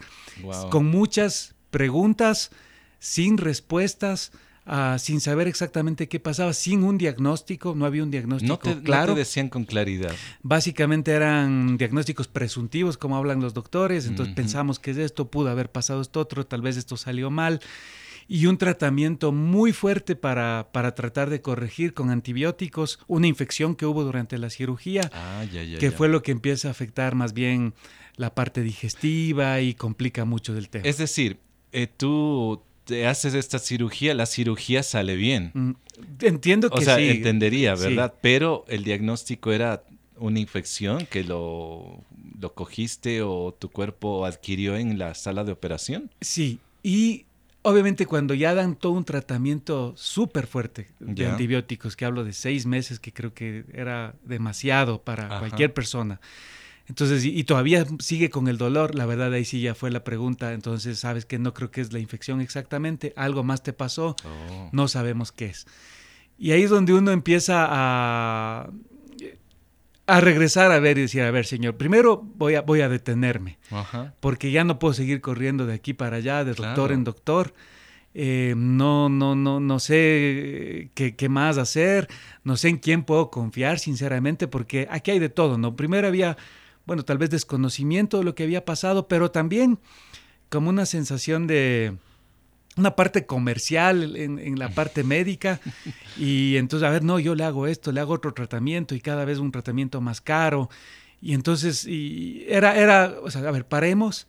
con 0.69 0.85
muchas 0.85 1.55
preguntas, 1.71 2.51
sin 2.99 3.37
respuestas, 3.37 4.31
Ah, 4.65 4.97
sin 4.97 5.19
saber 5.19 5.47
exactamente 5.47 6.07
qué 6.07 6.19
pasaba, 6.19 6.53
sin 6.53 6.83
un 6.83 6.97
diagnóstico, 6.97 7.75
no 7.75 7.85
había 7.85 8.01
un 8.03 8.11
diagnóstico 8.11 8.69
no 8.69 8.81
claro. 8.81 9.07
No 9.07 9.13
te 9.15 9.19
decían 9.19 9.49
con 9.49 9.65
claridad. 9.65 10.13
Básicamente 10.41 11.11
eran 11.11 11.77
diagnósticos 11.77 12.29
presuntivos, 12.29 12.97
como 12.97 13.17
hablan 13.17 13.41
los 13.41 13.53
doctores, 13.53 14.05
entonces 14.05 14.33
pensamos 14.33 14.79
que 14.79 14.91
es 14.91 14.97
esto, 14.97 15.29
pudo 15.29 15.49
haber 15.49 15.69
pasado 15.69 16.01
esto 16.01 16.21
otro, 16.21 16.45
tal 16.45 16.61
vez 16.61 16.77
esto 16.77 16.95
salió 16.95 17.29
mal. 17.29 17.59
Y 18.29 18.45
un 18.45 18.57
tratamiento 18.57 19.33
muy 19.33 19.73
fuerte 19.73 20.15
para, 20.15 20.69
para 20.71 20.95
tratar 20.95 21.29
de 21.29 21.41
corregir 21.41 21.93
con 21.93 22.09
antibióticos 22.09 22.99
una 23.07 23.27
infección 23.27 23.75
que 23.75 23.85
hubo 23.85 24.05
durante 24.05 24.37
la 24.37 24.49
cirugía, 24.49 25.11
ah, 25.13 25.43
que 25.77 25.91
fue 25.91 26.07
lo 26.07 26.23
que 26.23 26.31
empieza 26.31 26.69
a 26.69 26.71
afectar 26.71 27.15
más 27.15 27.33
bien 27.33 27.73
la 28.15 28.33
parte 28.33 28.61
digestiva 28.61 29.59
y 29.59 29.73
complica 29.73 30.23
mucho 30.23 30.53
del 30.53 30.69
tema. 30.69 30.87
Es 30.87 30.97
decir, 30.97 31.39
eh, 31.73 31.87
tú 31.87 32.61
te 32.85 33.07
haces 33.07 33.33
esta 33.33 33.59
cirugía, 33.59 34.13
la 34.13 34.25
cirugía 34.25 34.83
sale 34.83 35.15
bien. 35.15 35.51
Mm, 35.53 35.71
entiendo 36.21 36.69
que 36.69 36.79
o 36.79 36.81
sea, 36.81 36.99
entendería, 36.99 37.75
¿verdad? 37.75 38.13
Pero 38.21 38.65
el 38.67 38.83
diagnóstico 38.83 39.51
era 39.51 39.83
una 40.17 40.39
infección 40.39 41.05
que 41.07 41.23
lo, 41.23 42.03
lo 42.39 42.53
cogiste 42.53 43.21
o 43.21 43.55
tu 43.57 43.69
cuerpo 43.69 44.25
adquirió 44.25 44.75
en 44.77 44.97
la 44.97 45.13
sala 45.15 45.43
de 45.43 45.51
operación. 45.51 46.11
Sí, 46.21 46.59
y 46.81 47.25
obviamente 47.63 48.05
cuando 48.05 48.33
ya 48.33 48.53
dan 48.53 48.75
todo 48.75 48.93
un 48.93 49.05
tratamiento 49.05 49.93
súper 49.97 50.45
fuerte 50.47 50.89
de 50.99 51.27
antibióticos, 51.27 51.95
que 51.95 52.05
hablo 52.05 52.23
de 52.23 52.33
seis 52.33 52.65
meses, 52.65 52.99
que 52.99 53.11
creo 53.11 53.33
que 53.33 53.65
era 53.73 54.15
demasiado 54.23 55.01
para 55.01 55.39
cualquier 55.39 55.73
persona. 55.73 56.19
Entonces, 56.87 57.23
y, 57.23 57.43
todavía 57.45 57.85
sigue 57.99 58.29
con 58.29 58.49
el 58.49 58.57
dolor, 58.57 58.93
la 58.93 59.05
verdad 59.05 59.31
ahí 59.31 59.45
sí 59.45 59.61
ya 59.61 59.73
fue 59.73 59.89
la 59.89 60.03
pregunta, 60.03 60.51
entonces 60.51 60.99
sabes 60.99 61.25
que 61.25 61.39
no 61.39 61.53
creo 61.53 61.71
que 61.71 61.79
es 61.79 61.93
la 61.93 61.99
infección 61.99 62.41
exactamente, 62.41 63.13
algo 63.15 63.43
más 63.43 63.63
te 63.63 63.71
pasó, 63.71 64.17
oh. 64.25 64.69
no 64.73 64.89
sabemos 64.89 65.31
qué 65.31 65.45
es. 65.45 65.65
Y 66.37 66.51
ahí 66.51 66.63
es 66.63 66.69
donde 66.69 66.93
uno 66.93 67.11
empieza 67.11 67.67
a, 67.69 68.69
a 70.07 70.21
regresar 70.21 70.73
a 70.73 70.79
ver 70.79 70.97
y 70.97 71.01
decir, 71.01 71.21
a 71.21 71.31
ver, 71.31 71.45
señor, 71.45 71.77
primero 71.77 72.21
voy 72.21 72.55
a, 72.55 72.61
voy 72.61 72.81
a 72.81 72.89
detenerme, 72.89 73.59
porque 74.19 74.51
ya 74.51 74.65
no 74.65 74.77
puedo 74.77 74.93
seguir 74.93 75.21
corriendo 75.21 75.65
de 75.65 75.75
aquí 75.75 75.93
para 75.93 76.17
allá, 76.17 76.43
de 76.43 76.53
doctor 76.53 76.91
en 76.91 77.03
doctor. 77.05 77.53
Eh, 78.15 78.53
no, 78.55 79.09
no, 79.09 79.35
no, 79.35 79.59
no 79.59 79.79
sé 79.79 80.91
qué, 80.93 81.15
qué, 81.15 81.29
más 81.29 81.57
hacer, 81.57 82.07
no 82.43 82.57
sé 82.57 82.69
en 82.69 82.77
quién 82.77 83.03
puedo 83.05 83.31
confiar, 83.31 83.79
sinceramente, 83.79 84.47
porque 84.47 84.87
aquí 84.91 85.09
hay 85.09 85.19
de 85.19 85.29
todo, 85.29 85.57
¿no? 85.57 85.75
Primero 85.75 86.07
había 86.07 86.37
bueno, 86.85 87.03
tal 87.03 87.17
vez 87.17 87.29
desconocimiento 87.29 88.17
de 88.17 88.23
lo 88.23 88.35
que 88.35 88.43
había 88.43 88.65
pasado, 88.65 89.07
pero 89.07 89.31
también 89.31 89.79
como 90.49 90.69
una 90.69 90.85
sensación 90.85 91.47
de 91.47 91.97
una 92.75 92.95
parte 92.95 93.25
comercial 93.25 94.15
en, 94.15 94.59
la 94.59 94.69
parte 94.69 95.03
médica. 95.03 95.59
Y 96.17 96.57
entonces, 96.57 96.87
a 96.87 96.91
ver, 96.91 97.03
no, 97.03 97.17
yo 97.17 97.33
le 97.33 97.43
hago 97.43 97.65
esto, 97.65 97.91
le 97.91 97.99
hago 97.99 98.13
otro 98.13 98.35
tratamiento 98.35 98.93
y 98.93 99.01
cada 99.01 99.25
vez 99.25 99.39
un 99.39 99.51
tratamiento 99.51 99.99
más 99.99 100.21
caro. 100.21 100.69
Y 101.21 101.33
entonces, 101.33 101.87
y 101.87 102.45
era, 102.47 102.77
era, 102.77 103.15
o 103.23 103.31
sea, 103.31 103.41
a 103.47 103.51
ver, 103.51 103.65
paremos 103.65 104.27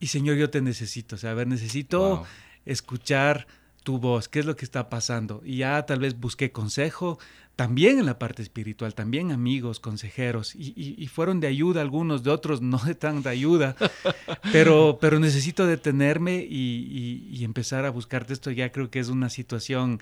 y 0.00 0.06
Señor, 0.06 0.36
yo 0.36 0.48
te 0.48 0.62
necesito, 0.62 1.16
o 1.16 1.18
sea, 1.18 1.32
a 1.32 1.34
ver, 1.34 1.46
necesito 1.46 2.24
escuchar 2.64 3.46
tu 3.82 3.98
voz, 3.98 4.28
qué 4.28 4.40
es 4.40 4.46
lo 4.46 4.56
que 4.56 4.64
está 4.64 4.88
pasando. 4.88 5.42
Y 5.44 5.58
ya 5.58 5.84
tal 5.86 6.00
vez 6.00 6.18
busqué 6.18 6.52
consejo, 6.52 7.18
también 7.56 7.98
en 7.98 8.06
la 8.06 8.18
parte 8.18 8.42
espiritual, 8.42 8.94
también 8.94 9.32
amigos, 9.32 9.80
consejeros, 9.80 10.54
y, 10.54 11.06
fueron 11.08 11.40
de 11.40 11.46
ayuda 11.46 11.82
algunos, 11.82 12.22
de 12.22 12.30
otros 12.30 12.62
no 12.62 12.78
de 12.78 12.94
tanta 12.94 13.30
ayuda, 13.30 13.76
pero, 14.52 14.98
pero 15.00 15.18
necesito 15.18 15.66
detenerme 15.66 16.36
y, 16.36 17.28
y, 17.30 17.44
empezar 17.44 17.84
a 17.84 17.90
buscarte 17.90 18.32
esto. 18.32 18.50
Ya 18.50 18.72
creo 18.72 18.90
que 18.90 18.98
es 18.98 19.08
una 19.08 19.28
situación 19.28 20.00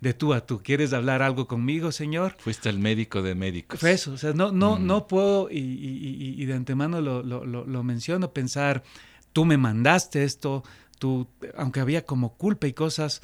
de 0.00 0.14
tú 0.14 0.34
a 0.34 0.44
tú. 0.44 0.60
¿Quieres 0.62 0.92
hablar 0.92 1.22
algo 1.22 1.46
conmigo, 1.46 1.92
Señor? 1.92 2.36
Fuiste 2.38 2.68
el 2.68 2.78
médico 2.78 3.22
de 3.22 3.34
médicos. 3.34 3.80
Fue 3.80 3.92
eso, 3.92 4.12
o 4.12 4.18
sea, 4.18 4.32
no, 4.32 4.52
no, 4.52 4.78
mm. 4.78 4.86
no 4.86 5.06
puedo, 5.06 5.48
y, 5.50 6.44
de 6.44 6.54
antemano 6.54 7.00
lo, 7.00 7.22
lo, 7.22 7.44
lo 7.44 7.82
menciono, 7.82 8.32
pensar, 8.32 8.82
tú 9.32 9.44
me 9.44 9.56
mandaste 9.56 10.24
esto, 10.24 10.62
tú, 10.98 11.28
aunque 11.56 11.80
había 11.80 12.04
como 12.04 12.34
culpa 12.36 12.66
y 12.66 12.72
cosas, 12.72 13.20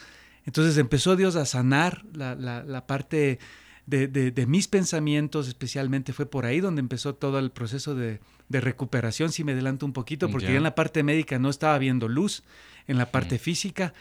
entonces 0.46 0.76
empezó 0.78 1.16
Dios 1.16 1.36
a 1.36 1.46
sanar 1.46 2.04
la, 2.12 2.34
la, 2.34 2.86
parte 2.86 3.38
de, 3.86 4.08
de, 4.08 4.46
mis 4.46 4.68
pensamientos, 4.68 5.48
especialmente 5.48 6.12
fue 6.12 6.26
por 6.26 6.44
ahí 6.44 6.60
donde 6.60 6.80
empezó 6.80 7.14
todo 7.14 7.38
el 7.38 7.50
proceso 7.50 7.94
de, 7.94 8.20
de 8.48 8.60
recuperación, 8.60 9.32
si 9.32 9.44
me 9.44 9.52
adelanto 9.52 9.86
un 9.86 9.92
poquito, 9.92 10.30
porque 10.30 10.48
ya 10.48 10.56
en 10.56 10.62
la 10.62 10.74
parte 10.74 11.02
médica 11.02 11.38
no 11.38 11.48
estaba 11.48 11.78
viendo 11.78 12.08
luz, 12.08 12.42
en 12.86 12.98
la 12.98 13.10
parte 13.10 13.38
física, 13.38 13.94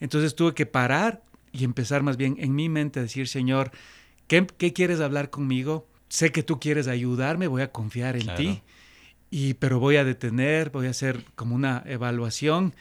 entonces 0.00 0.34
tuve 0.34 0.54
que 0.54 0.66
parar 0.66 1.22
y 1.52 1.64
empezar 1.64 2.02
más 2.02 2.18
bien 2.18 2.36
en 2.38 2.54
mi 2.54 2.68
mente 2.68 3.00
a 3.00 3.02
decir, 3.02 3.28
Señor, 3.28 3.70
¿qué, 4.26 4.46
qué 4.58 4.74
quieres 4.74 5.00
hablar 5.00 5.30
conmigo? 5.30 5.86
Sé 6.08 6.30
que 6.30 6.42
tú 6.42 6.60
quieres 6.60 6.88
ayudarme, 6.88 7.46
voy 7.46 7.62
a 7.62 7.72
confiar 7.72 8.16
en 8.16 8.34
ti, 8.36 8.62
y, 9.30 9.54
pero 9.54 9.80
voy 9.80 9.96
a 9.96 10.04
detener, 10.04 10.70
voy 10.70 10.86
a 10.86 10.90
hacer 10.90 11.24
como 11.34 11.54
una 11.54 11.82
evaluación 11.86 12.74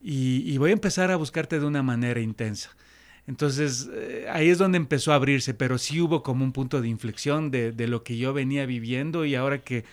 y, 0.00 0.56
voy 0.58 0.70
a 0.70 0.72
empezar 0.72 1.10
a 1.10 1.16
buscarte 1.16 1.58
de 1.58 1.66
una 1.66 1.82
manera 1.82 2.20
intensa. 2.20 2.70
Entonces 3.26 3.88
eh, 3.92 4.26
ahí 4.30 4.48
es 4.48 4.58
donde 4.58 4.78
empezó 4.78 5.12
a 5.12 5.16
abrirse, 5.16 5.52
pero 5.52 5.78
sí 5.78 6.00
hubo 6.00 6.22
como 6.22 6.44
un 6.44 6.52
punto 6.52 6.80
de 6.80 6.88
inflexión 6.88 7.50
de, 7.50 7.72
lo 7.88 8.04
que 8.04 8.16
yo 8.16 8.32
venía 8.32 8.66
viviendo 8.66 9.24
y 9.24 9.34
ahora 9.34 9.58
que 9.58 9.84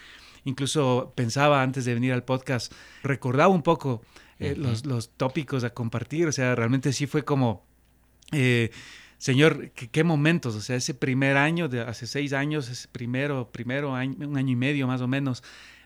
incluso 0.45 1.13
pensaba 1.15 1.63
antes 1.63 1.85
de 1.85 1.93
venir 1.93 2.13
al 2.13 2.23
podcast, 2.23 2.71
recordaba 3.01 3.49
un 3.49 3.63
poco 3.63 4.03
eh, 4.39 4.55
los, 4.55 5.11
tópicos 5.17 5.63
a 5.63 5.71
compartir, 5.71 6.27
o 6.27 6.31
sea, 6.31 6.53
realmente 6.53 6.93
sí 6.93 7.07
fue 7.07 7.23
como, 7.23 7.65
eh, 8.31 8.69
Señor, 9.17 9.71
¿qué, 9.71 10.03
momentos, 10.03 10.53
o 10.53 10.61
sea, 10.61 10.75
ese 10.75 10.93
primer 10.93 11.37
año, 11.37 11.69
de 11.69 11.81
hace 11.81 12.07
seis 12.07 12.33
años, 12.33 12.69
ese 12.69 12.89
primero, 12.89 13.49
primero 13.51 13.95
año, 13.95 14.27
un 14.27 14.37
año 14.37 14.51
y 14.51 14.57
medio 14.57 14.85
más 14.85 14.99
o 14.99 15.07
menos, 15.07 15.43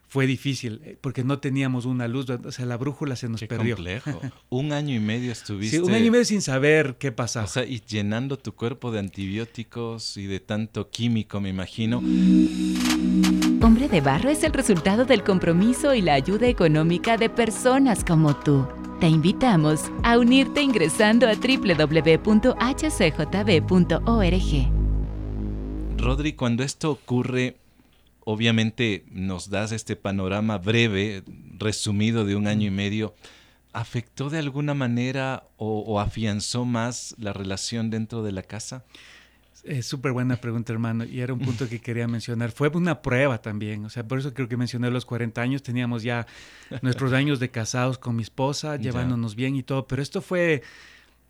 fue 0.08 0.26
difícil 0.26 0.82
eh, 0.84 0.98
porque 1.00 1.24
no 1.24 1.40
teníamos 1.40 1.86
una 1.86 2.08
luz, 2.08 2.30
o 2.30 2.52
sea, 2.52 2.66
la 2.66 2.78
brújula 2.78 3.16
se 3.16 3.28
nos 3.28 3.42
perdió. 3.42 3.76
complejo. 3.76 4.22
un 4.50 4.72
año 4.72 4.96
y 4.96 5.00
medio 5.00 5.32
estuviste. 5.32 5.78
Sí, 5.78 5.84
un 5.84 5.94
año 5.94 6.06
y 6.06 6.12
medio 6.12 6.26
sin 6.26 6.42
saber 6.42 6.96
qué 6.98 7.12
pasaba. 7.12 7.46
O 7.46 7.50
sea, 7.50 7.66
y 7.66 7.82
llenando 7.82 8.38
tu 8.38 8.54
cuerpo 8.54 8.92
de 8.92 9.00
antibióticos 9.00 10.18
y 10.18 10.26
de 10.28 10.40
tanto 10.40 10.90
químico, 10.90 11.42
me 11.42 11.50
imagino. 11.50 11.98
Hombre 13.62 13.90
de 13.90 14.02
Barro 14.02 14.30
es 14.30 14.44
el 14.44 14.54
resultado 14.54 15.04
del 15.06 15.24
compromiso 15.24 15.94
y 15.94 16.02
la 16.02 16.14
ayuda 16.14 16.48
económica 16.48 17.18
de 17.18 17.30
personas 17.30 18.04
como 18.06 18.36
tú. 18.36 18.68
Te 19.00 19.08
invitamos 19.08 19.92
a 20.04 20.18
unirte 20.18 20.62
ingresando 20.62 21.28
a 21.28 21.34
www.hcjb.org. 21.34 22.28
Rodri, 25.98 26.34
cuando 26.34 26.64
esto 26.64 26.92
ocurre, 26.92 27.58
obviamente 28.30 29.06
nos 29.10 29.50
das 29.50 29.72
este 29.72 29.96
panorama 29.96 30.58
breve, 30.58 31.24
resumido 31.58 32.26
de 32.26 32.36
un 32.36 32.48
año 32.48 32.68
y 32.68 32.72
medio. 32.72 33.16
¿Afectó 33.72 34.30
de 34.30 34.38
alguna 34.38 34.74
manera 34.74 35.48
o, 35.56 36.02
afianzó 36.02 36.66
más 36.66 37.16
la 37.20 37.32
relación 37.32 37.90
dentro 37.90 38.24
de 38.24 38.34
la 38.34 38.44
casa? 38.44 38.84
Es 39.64 39.86
súper 39.86 40.12
buena 40.12 40.36
pregunta, 40.36 40.74
hermano, 40.74 41.06
y 41.06 41.22
era 41.22 41.32
un 41.32 41.40
punto 41.40 41.70
que 41.70 41.80
quería 41.80 42.06
mencionar. 42.06 42.52
Fue 42.52 42.68
una 42.68 43.02
prueba 43.02 43.42
también, 43.42 43.86
o 43.86 43.90
sea, 43.90 44.06
por 44.06 44.20
eso 44.20 44.34
creo 44.34 44.50
que 44.50 44.58
mencioné 44.58 44.92
los 44.92 45.06
40 45.06 45.42
años, 45.42 45.64
teníamos 45.64 46.04
ya 46.04 46.28
nuestros 46.82 47.14
años 47.14 47.40
de 47.40 47.50
casados 47.50 47.98
con 47.98 48.18
mi 48.18 48.24
esposa, 48.24 48.76
llevándonos 48.78 49.36
bien 49.36 49.56
y 49.56 49.64
todo, 49.64 49.88
pero 49.88 50.02
esto 50.02 50.22
fue 50.22 50.64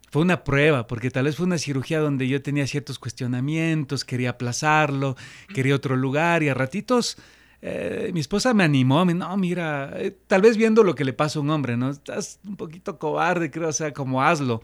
fue 0.09 0.21
una 0.21 0.43
prueba, 0.43 0.87
porque 0.87 1.11
tal 1.11 1.25
vez 1.25 1.35
fue 1.35 1.45
una 1.45 1.57
cirugía 1.57 1.99
donde 1.99 2.27
yo 2.27 2.41
tenía 2.41 2.65
ciertos 2.67 2.99
cuestionamientos, 2.99 4.05
quería 4.05 4.31
aplazarlo, 4.31 5.15
quería 5.53 5.75
otro 5.75 5.95
lugar 5.95 6.43
y 6.43 6.49
a 6.49 6.53
ratitos 6.53 7.17
eh, 7.61 8.11
mi 8.13 8.19
esposa 8.19 8.53
me 8.53 8.63
animó, 8.63 9.03
me 9.05 9.13
no, 9.13 9.35
mira, 9.35 9.91
eh, 9.95 10.15
tal 10.27 10.41
vez 10.41 10.57
viendo 10.57 10.83
lo 10.83 10.93
que 10.95 11.03
le 11.03 11.13
pasa 11.13 11.39
a 11.39 11.41
un 11.41 11.49
hombre, 11.49 11.75
¿no? 11.75 11.89
Estás 11.89 12.39
un 12.45 12.55
poquito 12.55 12.99
cobarde, 12.99 13.49
creo, 13.49 13.69
o 13.69 13.73
sea, 13.73 13.93
como 13.93 14.21
hazlo. 14.21 14.55
O 14.55 14.63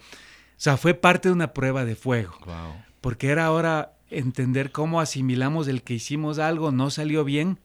sea, 0.58 0.78
fue 0.78 0.94
parte 0.94 1.30
de 1.30 1.34
una 1.34 1.54
prueba 1.54 1.86
de 1.86 1.96
fuego. 1.96 2.34
Porque 3.02 3.30
era 3.30 3.46
ahora 3.46 3.94
entender 4.10 4.72
cómo 4.72 5.02
asimilamos 5.02 5.68
el 5.68 5.82
que 5.82 5.96
hicimos 5.96 6.38
algo, 6.38 6.72
no 6.72 6.92
salió 6.92 7.24
bien 7.24 7.60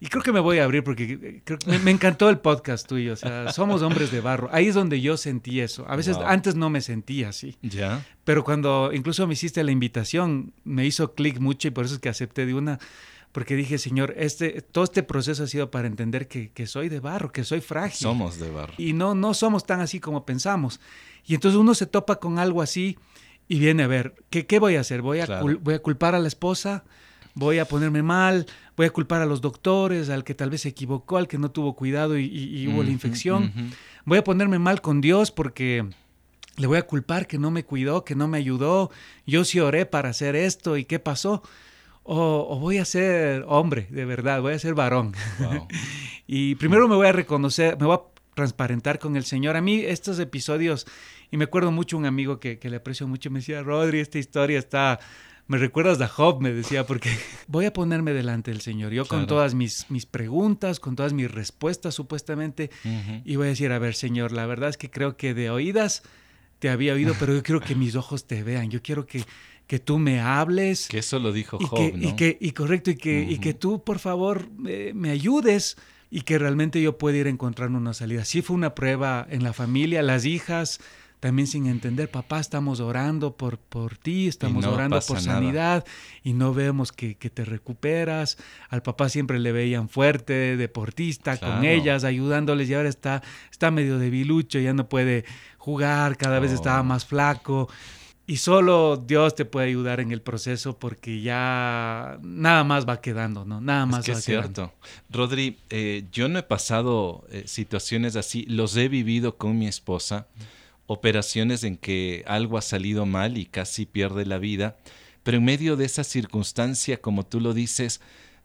y 0.00 0.06
creo 0.06 0.22
que 0.22 0.32
me 0.32 0.40
voy 0.40 0.58
a 0.58 0.64
abrir 0.64 0.84
porque 0.84 1.42
me, 1.66 1.90
encantó 1.90 2.28
el 2.28 2.38
podcast 2.38 2.86
tuyo. 2.86 3.12
O 3.12 3.16
sea, 3.16 3.52
somos 3.52 3.82
hombres 3.82 4.10
de 4.10 4.20
barro. 4.20 4.48
Ahí 4.52 4.68
es 4.68 4.74
donde 4.74 5.00
yo 5.00 5.16
sentí 5.16 5.60
eso. 5.60 5.84
A 5.88 5.96
veces 5.96 6.16
antes 6.24 6.54
no 6.54 6.70
me 6.70 6.80
sentía 6.80 7.30
así. 7.30 7.56
Ya. 7.62 8.04
Pero 8.24 8.44
cuando 8.44 8.90
incluso 8.92 9.26
me 9.26 9.34
hiciste 9.34 9.62
la 9.64 9.70
invitación, 9.70 10.52
me 10.64 10.86
hizo 10.86 11.14
clic 11.14 11.38
mucho 11.38 11.68
y 11.68 11.70
por 11.70 11.84
eso 11.84 11.94
es 11.94 12.00
que 12.00 12.08
acepté 12.08 12.46
de 12.46 12.54
una. 12.54 12.78
Porque 13.32 13.54
dije, 13.54 13.78
Señor, 13.78 14.14
este, 14.16 14.60
todo 14.60 14.84
este 14.84 15.02
proceso 15.02 15.44
ha 15.44 15.46
sido 15.46 15.70
para 15.70 15.86
entender 15.86 16.26
que, 16.26 16.66
soy 16.66 16.88
de 16.88 16.98
barro, 16.98 17.30
que 17.30 17.44
soy 17.44 17.60
frágil. 17.60 17.98
Somos 17.98 18.40
de 18.40 18.50
barro. 18.50 18.74
Y 18.76 18.92
no, 18.92 19.14
no 19.14 19.34
somos 19.34 19.64
tan 19.66 19.80
así 19.80 20.00
como 20.00 20.26
pensamos. 20.26 20.80
Y 21.24 21.34
entonces 21.34 21.58
uno 21.58 21.74
se 21.74 21.86
topa 21.86 22.16
con 22.16 22.38
algo 22.38 22.60
así 22.60 22.98
y 23.46 23.58
viene 23.58 23.84
a 23.84 23.86
ver, 23.86 24.14
¿qué, 24.30 24.46
qué 24.46 24.58
voy 24.58 24.76
a 24.76 24.80
hacer? 24.80 25.02
¿Voy 25.02 25.20
a, 25.20 25.42
¿Voy 25.42 25.74
a 25.74 25.78
culpar 25.80 26.14
a 26.14 26.18
la 26.18 26.28
esposa? 26.28 26.84
Voy 27.34 27.58
a 27.58 27.64
ponerme 27.64 28.02
mal, 28.02 28.46
voy 28.76 28.86
a 28.86 28.90
culpar 28.90 29.22
a 29.22 29.26
los 29.26 29.40
doctores, 29.40 30.10
al 30.10 30.24
que 30.24 30.34
tal 30.34 30.50
vez 30.50 30.62
se 30.62 30.70
equivocó, 30.70 31.16
al 31.16 31.28
que 31.28 31.38
no 31.38 31.50
tuvo 31.50 31.74
cuidado 31.74 32.18
y, 32.18 32.68
hubo 32.68 32.82
la 32.82 32.90
infección. 32.90 33.52
Voy 34.04 34.18
a 34.18 34.24
ponerme 34.24 34.58
mal 34.58 34.80
con 34.80 35.00
Dios 35.00 35.30
porque 35.30 35.86
le 36.56 36.66
voy 36.66 36.78
a 36.78 36.82
culpar 36.82 37.26
que 37.26 37.38
no 37.38 37.50
me 37.50 37.64
cuidó, 37.64 38.04
que 38.04 38.14
no 38.14 38.28
me 38.28 38.38
ayudó. 38.38 38.90
Yo 39.26 39.44
sí 39.44 39.60
oré 39.60 39.86
para 39.86 40.10
hacer 40.10 40.36
esto 40.36 40.76
y 40.76 40.84
qué 40.84 40.98
pasó. 40.98 41.42
O, 42.02 42.58
voy 42.58 42.78
a 42.78 42.84
ser 42.84 43.44
hombre, 43.46 43.86
de 43.90 44.04
verdad, 44.04 44.40
voy 44.40 44.54
a 44.54 44.58
ser 44.58 44.74
varón. 44.74 45.14
y 46.26 46.54
primero 46.56 46.88
me 46.88 46.96
voy 46.96 47.06
a 47.06 47.12
reconocer, 47.12 47.78
me 47.78 47.86
voy 47.86 47.96
a 47.96 48.00
transparentar 48.34 48.98
con 48.98 49.16
el 49.16 49.24
Señor. 49.24 49.56
A 49.56 49.60
mí 49.60 49.80
estos 49.80 50.18
episodios, 50.18 50.86
y 51.30 51.36
me 51.36 51.44
acuerdo 51.44 51.70
mucho 51.70 51.96
un 51.96 52.06
amigo 52.06 52.40
que, 52.40 52.58
que 52.58 52.68
le 52.68 52.76
aprecio 52.76 53.06
mucho, 53.06 53.30
me 53.30 53.40
decía, 53.40 53.62
Rodri, 53.62 54.00
esta 54.00 54.18
historia 54.18 54.58
está 54.58 54.98
me 55.50 55.58
recuerdas 55.58 56.00
a 56.00 56.06
Job, 56.06 56.40
me 56.40 56.52
decía, 56.52 56.86
porque 56.86 57.10
voy 57.48 57.64
a 57.64 57.72
ponerme 57.72 58.12
delante 58.12 58.52
del 58.52 58.60
Señor, 58.60 58.92
yo 58.92 59.04
con 59.04 59.26
todas 59.26 59.52
mis, 59.52 59.90
mis 59.90 60.06
preguntas, 60.06 60.78
con 60.78 60.94
todas 60.94 61.12
mis 61.12 61.28
respuestas 61.28 61.92
supuestamente, 61.92 62.70
y 63.24 63.34
voy 63.34 63.46
a 63.46 63.50
decir, 63.50 63.72
a 63.72 63.80
ver, 63.80 63.96
Señor, 63.96 64.30
la 64.30 64.46
verdad 64.46 64.68
es 64.68 64.76
que 64.76 64.92
creo 64.92 65.16
que 65.16 65.34
de 65.34 65.50
oídas 65.50 66.04
te 66.60 66.70
había 66.70 66.92
oído, 66.92 67.16
pero 67.18 67.34
yo 67.34 67.42
quiero 67.42 67.60
que 67.60 67.74
mis 67.74 67.96
ojos 67.96 68.28
te 68.28 68.44
vean, 68.44 68.70
yo 68.70 68.80
quiero 68.80 69.06
que, 69.06 69.24
que 69.66 69.80
tú 69.80 69.98
me 69.98 70.20
hables. 70.20 70.86
Que 70.86 70.98
eso 70.98 71.18
lo 71.18 71.32
dijo 71.32 71.58
Job, 71.58 71.76
que, 71.76 71.92
¿no? 71.98 72.10
Y, 72.10 72.14
que, 72.14 72.38
y 72.40 72.52
correcto, 72.52 72.92
y 72.92 72.94
que, 72.94 73.22
y 73.28 73.38
que 73.38 73.52
tú, 73.52 73.82
por 73.82 73.98
favor, 73.98 74.48
me 74.52 75.10
ayudes 75.10 75.76
y 76.10 76.20
que 76.20 76.38
realmente 76.38 76.80
yo 76.80 76.96
pueda 76.96 77.18
ir 77.18 77.26
encontrando 77.26 77.76
una 77.76 77.92
salida. 77.92 78.24
Sí 78.24 78.40
fue 78.40 78.54
una 78.54 78.76
prueba 78.76 79.26
en 79.28 79.42
la 79.42 79.52
familia, 79.52 80.00
las 80.02 80.24
hijas, 80.26 80.80
también 81.20 81.46
sin 81.46 81.66
entender, 81.66 82.10
papá, 82.10 82.40
estamos 82.40 82.80
orando 82.80 83.36
por, 83.36 83.58
por 83.58 83.98
ti, 83.98 84.26
estamos 84.26 84.64
orando 84.64 84.98
por 85.06 85.20
sanidad 85.20 85.84
y 86.24 86.32
no 86.32 86.54
vemos 86.54 86.92
que, 86.92 87.14
te 87.14 87.44
recuperas. 87.44 88.38
Al 88.70 88.82
papá 88.82 89.10
siempre 89.10 89.38
le 89.38 89.52
veían 89.52 89.90
fuerte, 89.90 90.56
deportista, 90.56 91.36
con 91.36 91.64
ellas, 91.64 92.04
ayudándoles 92.04 92.70
y 92.70 92.74
ahora 92.74 92.88
está, 92.88 93.22
está 93.52 93.70
medio 93.70 93.98
debilucho, 93.98 94.58
ya 94.58 94.72
no 94.72 94.88
puede 94.88 95.26
jugar, 95.58 96.16
cada 96.16 96.40
vez 96.40 96.52
estaba 96.52 96.82
más 96.82 97.04
flaco. 97.04 97.68
Y 98.26 98.38
solo 98.38 98.96
Dios 98.96 99.34
te 99.34 99.44
puede 99.44 99.66
ayudar 99.66 100.00
en 100.00 100.12
el 100.12 100.22
proceso 100.22 100.78
porque 100.78 101.20
ya 101.20 102.18
nada 102.22 102.64
más 102.64 102.88
va 102.88 103.00
quedando, 103.00 103.44
¿no? 103.44 103.60
Nada 103.60 103.84
más 103.86 104.08
es 104.08 104.24
cierto. 104.24 104.72
Rodri, 105.10 105.58
eh, 105.68 106.06
yo 106.12 106.28
no 106.28 106.38
he 106.38 106.44
pasado 106.44 107.26
eh, 107.30 107.42
situaciones 107.46 108.16
así, 108.16 108.46
los 108.46 108.76
he 108.76 108.88
vivido 108.88 109.36
con 109.36 109.58
mi 109.58 109.66
esposa 109.66 110.28
operaciones 110.92 111.62
en 111.62 111.76
que 111.76 112.24
algo 112.26 112.58
ha 112.58 112.62
salido 112.62 113.06
mal 113.06 113.38
y 113.38 113.46
casi 113.46 113.86
pierde 113.86 114.26
la 114.26 114.38
vida, 114.38 114.76
pero 115.22 115.36
en 115.36 115.44
medio 115.44 115.76
de 115.76 115.84
esa 115.84 116.02
circunstancia, 116.02 117.00
como 117.00 117.24
tú 117.24 117.38
lo 117.38 117.54
dices, 117.54 118.00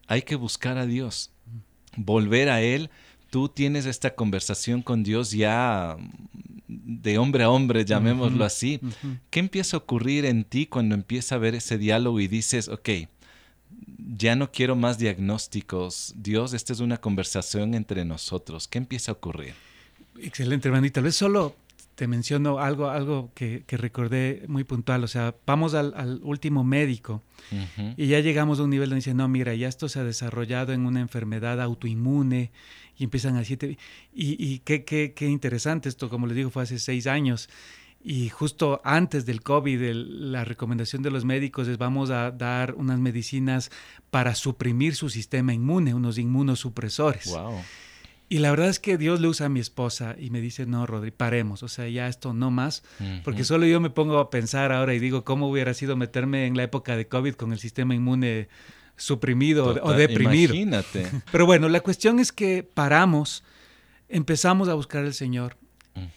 hay 0.06 0.22
que 0.22 0.36
buscar 0.36 0.78
a 0.78 0.86
Dios, 0.86 1.32
volver 1.98 2.50
a 2.50 2.62
Él. 2.62 2.92
Tú 3.32 3.50
tienes 3.50 3.88
esta 3.88 4.14
conversación 4.14 4.84
con 4.84 5.02
Dios 5.02 5.32
ya 5.32 5.98
de 6.68 7.18
hombre 7.18 7.46
a 7.46 7.50
hombre, 7.50 7.84
llamémoslo 7.84 8.46
así. 8.46 8.80
¿Qué 9.32 9.40
empieza 9.40 9.78
a 9.78 9.80
ocurrir 9.80 10.26
en 10.26 10.44
ti 10.44 10.68
cuando 10.68 10.94
empieza 10.94 11.34
a 11.34 11.40
ver 11.40 11.56
ese 11.56 11.80
diálogo 11.80 12.20
y 12.20 12.28
dices, 12.28 12.68
ok, 12.68 12.90
ya 13.98 14.36
no 14.36 14.52
quiero 14.52 14.76
más 14.76 15.00
diagnósticos. 15.00 16.14
Dios, 16.16 16.54
esta 16.54 16.74
es 16.74 16.80
una 16.80 16.98
conversación 16.98 17.74
entre 17.74 18.06
nosotros. 18.06 18.68
¿Qué 18.68 18.78
empieza 18.78 19.14
a 19.14 19.16
ocurrir? 19.16 19.56
Excelente, 20.22 20.68
hermano. 20.68 20.86
Y 20.86 20.92
tal 20.92 21.06
vez 21.06 21.16
solo 21.16 21.56
te 21.96 22.08
menciono 22.08 22.60
algo, 22.60 22.90
algo 22.90 23.32
que, 23.34 23.64
recordé 23.68 24.44
muy 24.48 24.64
puntual. 24.64 25.04
O 25.04 25.08
sea, 25.08 25.36
vamos 25.46 25.74
al, 25.74 26.20
último 26.24 26.64
médico 26.64 27.24
y 27.98 28.08
ya 28.08 28.20
llegamos 28.20 28.60
a 28.60 28.64
un 28.64 28.70
nivel 28.70 28.90
donde 28.90 29.00
dice, 29.00 29.14
no, 29.14 29.28
mira, 29.28 29.56
ya 29.56 29.68
esto 29.68 29.90
se 29.90 30.00
ha 30.00 30.04
desarrollado 30.04 30.74
en 30.74 30.86
una 30.86 31.00
enfermedad 31.00 31.62
autoinmune 31.62 32.52
y 32.98 33.04
empiezan 33.06 33.36
a 33.36 33.40
decir, 33.40 33.78
y, 34.14 34.46
y 34.46 34.60
qué, 34.60 34.84
qué, 34.84 35.14
qué 35.14 35.28
interesante 35.28 35.90
esto, 35.90 36.10
como 36.10 36.28
les 36.28 36.36
digo, 36.36 36.50
fue 36.50 36.64
hace 36.64 36.80
seis 36.80 37.08
años. 37.08 37.50
Y 38.08 38.30
justo 38.30 38.82
antes 38.84 39.26
del 39.26 39.42
COVID, 39.42 39.82
la 39.94 40.46
recomendación 40.46 41.02
de 41.02 41.10
los 41.10 41.26
médicos 41.26 41.68
es 41.68 41.80
vamos 41.80 42.12
a 42.12 42.30
dar 42.30 42.76
unas 42.76 43.00
medicinas 43.00 43.72
para 44.12 44.36
suprimir 44.36 44.94
su 44.94 45.10
sistema 45.10 45.54
inmune, 45.54 45.96
unos 45.96 46.20
inmunosupresores. 46.20 47.28
Wow. 47.30 47.56
Y 48.28 48.40
la 48.40 48.50
verdad 48.50 48.70
es 48.70 48.80
que 48.80 48.98
Dios 48.98 49.22
le 49.22 49.28
usa 49.28 49.46
a 49.46 49.50
mi 49.50 49.60
esposa 49.60 50.16
y 50.18 50.32
me 50.32 50.42
dice, 50.42 50.66
no, 50.66 50.86
Rodri, 50.88 51.12
paremos, 51.12 51.62
o 51.62 51.68
sea, 51.68 51.88
ya 51.88 52.08
esto 52.08 52.34
no 52.34 52.50
más, 52.50 52.84
porque 53.24 53.44
solo 53.44 53.68
yo 53.68 53.80
me 53.80 53.92
pongo 53.92 54.18
a 54.18 54.30
pensar 54.32 54.72
ahora 54.72 54.96
y 54.96 55.00
digo, 55.00 55.24
¿cómo 55.24 55.48
hubiera 55.48 55.74
sido 55.76 55.96
meterme 55.96 56.48
en 56.48 56.58
la 56.58 56.64
época 56.64 56.98
de 56.98 57.08
COVID 57.08 57.36
con 57.36 57.54
el 57.54 57.60
sistema 57.60 57.94
inmune 57.94 58.48
suprimido 58.96 59.80
o 59.82 59.94
deprimido? 59.94 60.56
Imagínate. 60.56 61.08
Pero 61.32 61.46
bueno, 61.46 61.70
la 61.70 61.82
cuestión 61.82 62.20
es 62.20 62.32
que 62.32 62.64
paramos, 62.64 63.44
empezamos 64.10 64.70
a 64.70 64.74
buscar 64.74 65.04
al 65.04 65.14
Señor. 65.14 65.58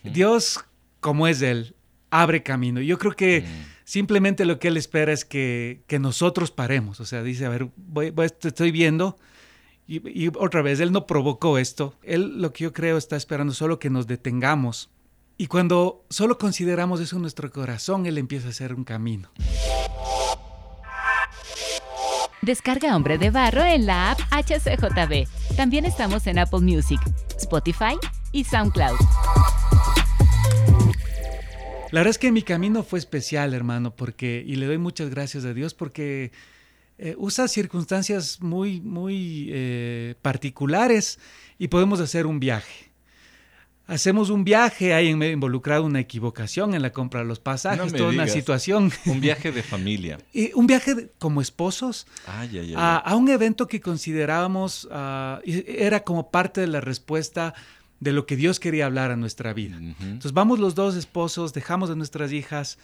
Dios, 0.03 0.65
como 1.01 1.29
es 1.29 1.43
Él, 1.43 1.77
abre 2.11 2.43
camino. 2.43 2.81
Yo 2.81 2.99
creo 2.99 3.13
que 3.13 3.43
mm. 3.43 3.45
simplemente 3.85 4.45
lo 4.45 4.59
que 4.59 4.69
él 4.69 4.77
espera 4.77 5.13
es 5.13 5.25
que, 5.25 5.83
nosotros 6.01 6.51
paremos. 6.51 7.01
O 7.01 7.05
sea, 7.05 7.23
dice, 7.23 7.47
a 7.47 7.49
ver, 7.49 7.69
voy, 7.77 8.13
estoy 8.43 8.71
viendo. 8.71 9.19
Y, 9.91 10.29
otra 10.37 10.61
vez, 10.61 10.81
él 10.81 10.93
no 10.93 11.07
provocó 11.07 11.57
esto. 11.57 11.95
Él 12.03 12.43
lo 12.43 12.53
que 12.53 12.65
yo 12.65 12.75
creo 12.75 12.99
está 12.99 13.17
esperando 13.17 13.55
solo 13.55 13.79
que 13.79 13.89
nos 13.89 14.07
detengamos. 14.07 14.91
Y 15.39 15.47
cuando 15.47 16.05
solo 16.11 16.37
consideramos 16.37 17.01
eso 17.01 17.17
en 17.17 17.23
nuestro 17.23 17.51
corazón, 17.51 18.05
él 18.05 18.19
empieza 18.19 18.49
a 18.49 18.51
hacer 18.51 18.75
un 18.75 18.85
camino. 18.85 19.31
Descarga 22.43 22.95
Hombre 22.95 23.17
de 23.17 23.31
Barro 23.31 23.65
en 23.65 23.87
la 23.87 24.11
app 24.11 24.21
HCJB. 24.31 25.27
También 25.57 25.87
estamos 25.87 26.27
en 26.27 26.39
Apple 26.39 26.61
Music, 26.61 27.01
Spotify 27.39 27.97
y 28.31 28.45
SoundCloud. 28.45 28.99
La 31.91 32.01
verdad 32.01 32.11
es 32.11 32.19
que 32.19 32.31
mi 32.31 32.43
camino 32.43 32.83
fue 32.83 32.99
especial, 32.99 33.55
hermano, 33.55 33.97
porque, 33.97 34.45
y 34.47 34.57
le 34.57 34.67
doy 34.67 34.77
muchas 34.77 35.09
gracias 35.09 35.47
a 35.47 35.55
Dios 35.55 35.73
porque 35.73 36.31
eh, 36.99 37.15
usa 37.17 37.47
circunstancias 37.47 38.41
muy, 38.41 38.81
muy 38.81 39.49
eh, 39.51 40.17
particulares 40.21 41.21
y 41.57 41.69
podemos 41.69 42.01
hacer 42.01 42.27
un 42.27 42.41
viaje. 42.41 42.89
Hacemos 43.87 44.29
un 44.29 44.45
viaje, 44.45 44.93
hay 44.93 45.09
involucrado 45.09 45.85
una 45.85 46.01
equivocación 46.01 46.75
en 46.75 46.83
la 46.83 46.93
compra 46.93 47.21
de 47.21 47.27
los 47.27 47.39
pasajes, 47.39 47.93
toda 47.93 48.11
una 48.11 48.27
situación. 48.27 48.93
Un 49.07 49.21
viaje 49.21 49.51
de 49.51 49.63
familia. 49.63 50.19
y 50.35 50.53
un 50.53 50.67
viaje 50.67 51.11
como 51.19 51.41
esposos 51.41 52.07
a, 52.27 53.15
un 53.17 53.31
evento 53.31 53.67
que 53.67 53.81
considerábamos 53.81 54.85
uh, 54.85 55.41
era 55.45 56.01
como 56.01 56.31
parte 56.31 56.61
de 56.61 56.67
la 56.67 56.83
respuesta 56.83 57.55
de 57.99 58.13
lo 58.13 58.27
que 58.27 58.37
Dios 58.37 58.61
quería 58.61 58.85
hablar 58.85 59.11
a 59.11 59.17
nuestra 59.17 59.55
vida. 59.55 59.79
Entonces 59.79 60.33
vamos 60.33 60.59
los 60.59 60.75
dos 60.75 60.95
esposos, 60.95 61.55
dejamos 61.55 61.89
a 61.89 61.95
nuestras 61.95 62.31
hijas 62.33 62.79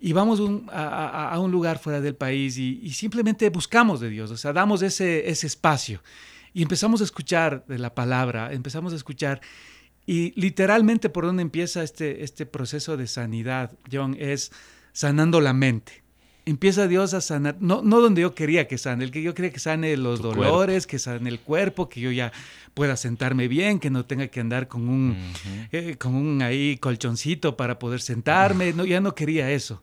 y 0.00 0.12
vamos 0.12 0.40
a, 0.70 1.38
un 1.38 1.50
lugar 1.50 1.78
fuera 1.78 2.00
del 2.00 2.14
país 2.14 2.58
y, 2.58 2.90
simplemente 2.90 3.48
buscamos 3.50 4.00
de 4.00 4.10
Dios, 4.10 4.30
o 4.30 4.36
sea, 4.36 4.52
damos 4.52 4.82
ese, 4.82 5.28
ese 5.28 5.46
espacio. 5.46 6.02
Y 6.52 6.62
empezamos 6.62 7.00
a 7.00 7.04
escuchar 7.04 7.64
de 7.66 7.78
la 7.78 7.94
palabra, 7.94 8.52
empezamos 8.52 8.92
a 8.92 8.96
escuchar 8.96 9.40
y 10.06 10.38
literalmente 10.40 11.08
por 11.08 11.24
donde 11.24 11.42
empieza 11.42 11.82
este, 11.82 12.22
este 12.22 12.46
proceso 12.46 12.96
de 12.96 13.08
sanidad, 13.08 13.72
John, 13.90 14.16
es 14.18 14.52
sanando 14.92 15.40
la 15.40 15.52
mente 15.52 16.03
empieza 16.46 16.88
Dios 16.88 17.14
a 17.14 17.20
sanar, 17.20 17.56
no, 17.60 17.82
no 17.82 18.00
donde 18.00 18.22
yo 18.22 18.34
quería 18.34 18.68
que 18.68 18.78
sane, 18.78 19.04
el 19.04 19.10
que 19.10 19.22
yo 19.22 19.34
quería 19.34 19.52
que 19.52 19.60
sane 19.60 19.96
los 19.96 20.20
dolores, 20.20 20.86
que 20.86 20.98
sane 20.98 21.28
el 21.28 21.40
cuerpo, 21.40 21.88
que 21.88 22.00
yo 22.00 22.10
ya 22.10 22.32
pueda 22.74 22.96
sentarme 22.96 23.48
bien, 23.48 23.78
que 23.78 23.90
no 23.90 24.04
tenga 24.04 24.28
que 24.28 24.40
andar 24.40 24.68
con 24.68 24.88
un, 24.88 25.16
eh, 25.72 25.96
con 25.98 26.14
un 26.14 26.42
ahí 26.42 26.76
colchoncito 26.78 27.56
para 27.56 27.78
poder 27.78 28.00
sentarme, 28.00 28.72
no, 28.72 28.84
ya 28.84 29.00
no 29.00 29.14
quería 29.14 29.50
eso. 29.50 29.82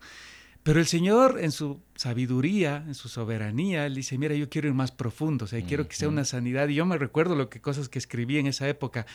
Pero 0.63 0.79
el 0.79 0.85
Señor 0.85 1.39
en 1.41 1.51
su 1.51 1.81
sabiduría, 1.95 2.83
en 2.85 2.93
su 2.93 3.09
soberanía, 3.09 3.87
él 3.87 3.95
dice, 3.95 4.19
mira, 4.19 4.35
yo 4.35 4.47
quiero 4.47 4.67
ir 4.67 4.75
más 4.75 4.91
profundo, 4.91 5.45
o 5.45 5.47
sea, 5.47 5.59
quiero 5.63 5.87
que 5.87 5.95
sea 5.95 6.07
una 6.07 6.23
sanidad. 6.23 6.67
Y 6.67 6.75
yo 6.75 6.85
me 6.85 6.99
recuerdo 6.99 7.35
lo 7.35 7.49
que 7.49 7.59
cosas 7.59 7.89
que 7.89 7.97
escribí 7.97 8.37
en 8.37 8.45
esa 8.45 8.69
época. 8.69 9.07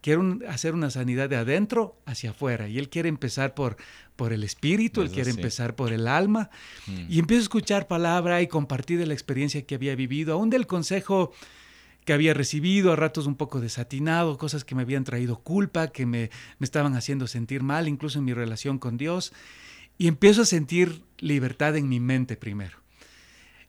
Quiero 0.00 0.38
hacer 0.48 0.72
una 0.72 0.88
sanidad 0.88 1.28
de 1.28 1.36
adentro 1.36 2.00
hacia 2.06 2.30
afuera. 2.30 2.68
Y 2.68 2.78
él 2.78 2.88
quiere 2.88 3.10
empezar 3.10 3.54
por, 3.54 3.76
por 4.16 4.32
el 4.32 4.44
espíritu, 4.44 5.02
él 5.02 5.10
quiere 5.10 5.30
empezar 5.30 5.76
por 5.76 5.92
el 5.92 6.08
alma. 6.08 6.48
Mm. 6.86 7.06
Y 7.10 7.18
empiezo 7.18 7.40
a 7.40 7.44
escuchar 7.44 7.86
palabra 7.86 8.40
y 8.40 8.46
compartir 8.46 8.98
de 8.98 9.06
la 9.06 9.14
experiencia 9.14 9.66
que 9.66 9.74
había 9.74 9.94
vivido, 9.96 10.32
aún 10.32 10.48
del 10.48 10.66
consejo 10.66 11.32
que 12.06 12.14
había 12.14 12.32
recibido, 12.32 12.92
a 12.92 12.96
ratos 12.96 13.26
un 13.26 13.34
poco 13.34 13.60
desatinado, 13.60 14.38
cosas 14.38 14.64
que 14.64 14.74
me 14.74 14.82
habían 14.82 15.04
traído 15.04 15.40
culpa, 15.40 15.88
que 15.88 16.06
me, 16.06 16.30
me 16.58 16.64
estaban 16.64 16.94
haciendo 16.96 17.26
sentir 17.26 17.62
mal, 17.62 17.88
incluso 17.88 18.18
en 18.18 18.24
mi 18.26 18.32
relación 18.32 18.78
con 18.78 18.96
Dios 18.96 19.32
y 19.98 20.08
empiezo 20.08 20.42
a 20.42 20.46
sentir 20.46 21.02
libertad 21.18 21.76
en 21.76 21.88
mi 21.88 22.00
mente 22.00 22.36
primero. 22.36 22.83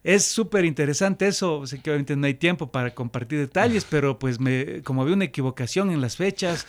Es 0.05 0.23
súper 0.23 0.65
interesante 0.65 1.25
eso, 1.25 1.65
sé 1.65 1.79
que 1.79 1.89
obviamente 1.89 2.15
no 2.15 2.27
hay 2.27 2.35
tiempo 2.35 2.71
para 2.71 2.93
compartir 2.93 3.39
detalles, 3.39 3.87
pero 3.89 4.19
pues 4.19 4.39
me, 4.39 4.83
como 4.83 5.01
había 5.01 5.15
una 5.15 5.25
equivocación 5.25 5.89
en 5.89 5.99
las 5.99 6.15
fechas, 6.15 6.67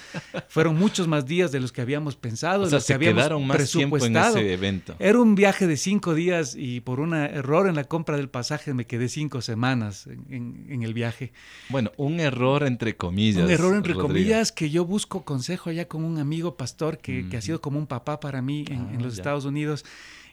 fueron 0.49 0.79
muchos 0.79 1.07
más 1.07 1.27
días 1.27 1.53
de 1.53 1.61
los 1.61 1.71
que 1.71 1.83
habíamos 1.83 2.17
pensado, 2.17 2.63
o 2.63 2.67
sea, 2.67 2.81
se 2.81 2.99
quedaron 2.99 3.47
más 3.47 3.71
tiempo 3.71 3.99
en 3.99 4.17
ese 4.17 4.55
evento. 4.55 4.97
Era 4.99 5.21
un 5.21 5.35
viaje 5.35 5.67
de 5.67 5.77
cinco 5.77 6.15
días 6.15 6.55
y 6.57 6.81
por 6.81 6.99
un 6.99 7.13
error 7.13 7.69
en 7.69 7.75
la 7.75 7.85
compra 7.85 8.17
del 8.17 8.31
pasaje 8.31 8.73
me 8.73 8.87
quedé 8.87 9.11
cinco 9.11 9.43
semanas 9.43 10.09
en, 10.31 10.83
el 10.83 10.95
viaje. 10.95 11.35
Bueno, 11.69 11.93
un 11.99 12.21
error 12.21 12.63
entre 12.63 12.97
comillas. 12.97 13.45
Un 13.45 13.51
error 13.51 13.77
entre 13.77 13.93
comillas 13.93 14.51
que 14.51 14.71
yo 14.71 14.87
busco 14.87 15.27
consejo 15.27 15.69
allá 15.69 15.87
con 15.89 16.05
un 16.05 16.19
amigo 16.19 16.57
pastor 16.57 16.97
que, 16.97 17.27
ha 17.37 17.41
sido 17.43 17.61
como 17.61 17.79
un 17.79 17.87
papá 17.87 18.19
para 18.19 18.41
mí 18.41 18.65
en, 18.71 18.81
ah, 18.81 19.03
los 19.03 19.19
Estados 19.19 19.45
Unidos. 19.45 19.85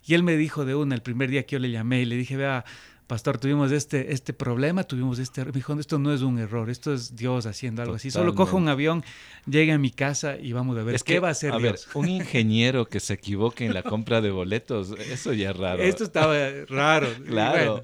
Y 0.05 0.15
él 0.15 0.23
me 0.23 0.35
dijo 0.35 0.65
de 0.65 0.75
una, 0.75 0.95
el 0.95 1.01
primer 1.01 1.29
día 1.29 1.45
que 1.45 1.53
yo 1.53 1.59
le 1.59 1.71
llamé 1.71 2.01
y 2.01 2.05
le 2.05 2.17
dije, 2.17 2.35
vea, 2.35 2.65
pastor, 3.07 3.37
tuvimos 3.37 3.71
este, 3.71 4.13
este 4.13 4.33
problema, 4.33 4.83
tuvimos 4.83 5.19
este... 5.19 5.43
Me 5.45 5.51
dijo, 5.51 5.77
esto 5.79 5.99
no 5.99 6.13
es 6.13 6.21
un 6.21 6.39
error, 6.39 6.69
esto 6.69 6.93
es 6.93 7.15
Dios 7.15 7.45
haciendo 7.45 7.81
algo 7.81 7.95
así. 7.95 8.11
Solo 8.11 8.35
cojo 8.35 8.57
un 8.57 8.67
avión, 8.67 9.03
llega 9.45 9.75
a 9.75 9.77
mi 9.77 9.91
casa 9.91 10.37
y 10.37 10.53
vamos 10.53 10.77
a 10.77 10.83
ver 10.83 10.99
qué 11.01 11.19
va 11.19 11.29
a 11.29 11.31
hacer 11.31 11.53
a 11.53 11.57
Ver, 11.57 11.79
un 11.93 12.09
ingeniero 12.09 12.85
que 12.85 12.99
se 12.99 13.13
equivoque 13.13 13.65
en 13.65 13.73
la 13.73 13.83
compra 13.83 14.21
de 14.21 14.31
boletos, 14.31 14.91
eso 14.99 15.33
ya 15.33 15.51
es 15.51 15.57
raro. 15.57 15.83
Esto 15.83 16.03
estaba 16.03 16.35
raro. 16.67 17.07
claro. 17.27 17.81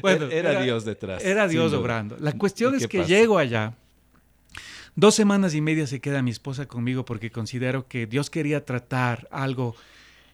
Bueno, 0.00 0.26
era, 0.26 0.62
Dios 0.62 0.84
detrás. 0.84 1.24
Era 1.24 1.48
Dios 1.48 1.72
obrando. 1.72 2.16
La 2.20 2.32
cuestión 2.32 2.74
es 2.74 2.86
que 2.86 3.04
llego 3.04 3.38
allá. 3.38 3.74
Dos 4.94 5.14
semanas 5.14 5.54
y 5.54 5.60
media 5.60 5.86
se 5.86 6.00
queda 6.00 6.22
mi 6.22 6.32
esposa 6.32 6.66
conmigo 6.66 7.04
porque 7.04 7.30
considero 7.30 7.86
que 7.86 8.06
Dios 8.06 8.30
quería 8.30 8.64
tratar 8.64 9.28
algo 9.30 9.76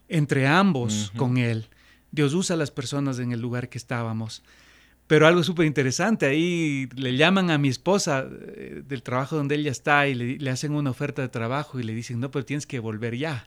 entre 0.08 0.46
ambos 0.46 1.12
con 1.16 1.36
él. 1.36 1.66
Dios 2.14 2.32
usa 2.34 2.54
a 2.54 2.56
las 2.56 2.70
personas 2.70 3.18
en 3.18 3.32
el 3.32 3.40
lugar 3.40 3.68
que 3.68 3.78
estábamos. 3.78 4.42
Pero 5.06 5.26
algo 5.26 5.42
súper 5.42 5.66
interesante, 5.66 6.24
ahí 6.24 6.88
le 6.96 7.16
llaman 7.16 7.50
a 7.50 7.58
mi 7.58 7.68
esposa 7.68 8.26
eh, 8.30 8.82
del 8.86 9.02
trabajo 9.02 9.36
donde 9.36 9.56
ella 9.56 9.70
está 9.70 10.06
y 10.08 10.14
le, 10.14 10.50
hacen 10.50 10.72
una 10.72 10.90
oferta 10.90 11.20
de 11.20 11.28
trabajo 11.28 11.78
y 11.78 11.82
le 11.82 11.94
dicen, 11.94 12.20
no, 12.20 12.30
pero 12.30 12.44
tienes 12.44 12.66
que 12.66 12.78
volver 12.78 13.16
ya. 13.16 13.46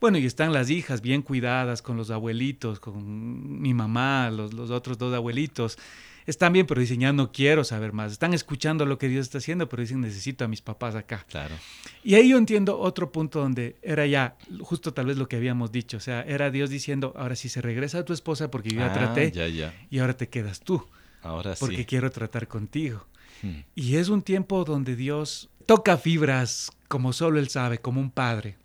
Bueno, 0.00 0.18
y 0.18 0.24
están 0.24 0.52
las 0.52 0.70
hijas 0.70 1.02
bien 1.02 1.20
cuidadas 1.20 1.82
con 1.82 1.96
los 1.96 2.10
abuelitos, 2.10 2.80
con 2.80 3.60
mi 3.60 3.74
mamá, 3.74 4.30
los, 4.30 4.54
los 4.54 4.70
otros 4.70 4.96
dos 4.96 5.12
abuelitos 5.14 5.78
están 6.26 6.52
bien, 6.52 6.66
pero 6.66 6.80
dicen, 6.80 7.00
ya 7.00 7.12
no 7.12 7.32
quiero 7.32 7.64
saber 7.64 7.92
más. 7.92 8.12
Están 8.12 8.34
escuchando 8.34 8.84
lo 8.84 8.98
que 8.98 9.08
Dios 9.08 9.26
está 9.26 9.38
haciendo, 9.38 9.68
pero 9.68 9.82
dicen, 9.82 10.00
necesito 10.00 10.44
a 10.44 10.48
mis 10.48 10.60
papás 10.60 10.94
acá. 10.94 11.24
Claro. 11.28 11.54
Y 12.02 12.14
ahí 12.14 12.30
yo 12.30 12.38
entiendo 12.38 12.78
otro 12.78 13.12
punto 13.12 13.40
donde 13.40 13.76
era 13.82 14.06
ya 14.06 14.36
justo 14.60 14.92
tal 14.92 15.06
vez 15.06 15.16
lo 15.16 15.28
que 15.28 15.36
habíamos 15.36 15.72
dicho. 15.72 15.96
O 15.96 16.00
sea, 16.00 16.22
era 16.22 16.50
Dios 16.50 16.70
diciendo, 16.70 17.12
ahora 17.16 17.36
sí 17.36 17.48
se 17.48 17.62
regresa 17.62 17.98
a 17.98 18.04
tu 18.04 18.12
esposa 18.12 18.50
porque 18.50 18.70
yo 18.70 18.80
ya 18.80 18.86
ah, 18.86 18.92
traté 18.92 19.30
ya, 19.30 19.46
ya. 19.46 19.74
y 19.90 19.98
ahora 20.00 20.16
te 20.16 20.28
quedas 20.28 20.60
tú. 20.60 20.84
Ahora 21.22 21.54
sí. 21.54 21.60
Porque 21.60 21.86
quiero 21.86 22.10
tratar 22.10 22.48
contigo. 22.48 23.06
Hmm. 23.42 23.60
Y 23.74 23.96
es 23.96 24.08
un 24.08 24.22
tiempo 24.22 24.64
donde 24.64 24.96
Dios 24.96 25.48
toca 25.66 25.96
fibras 25.96 26.72
como 26.88 27.12
solo 27.12 27.38
Él 27.38 27.48
sabe, 27.48 27.78
como 27.78 28.00
un 28.00 28.10
padre. 28.10 28.56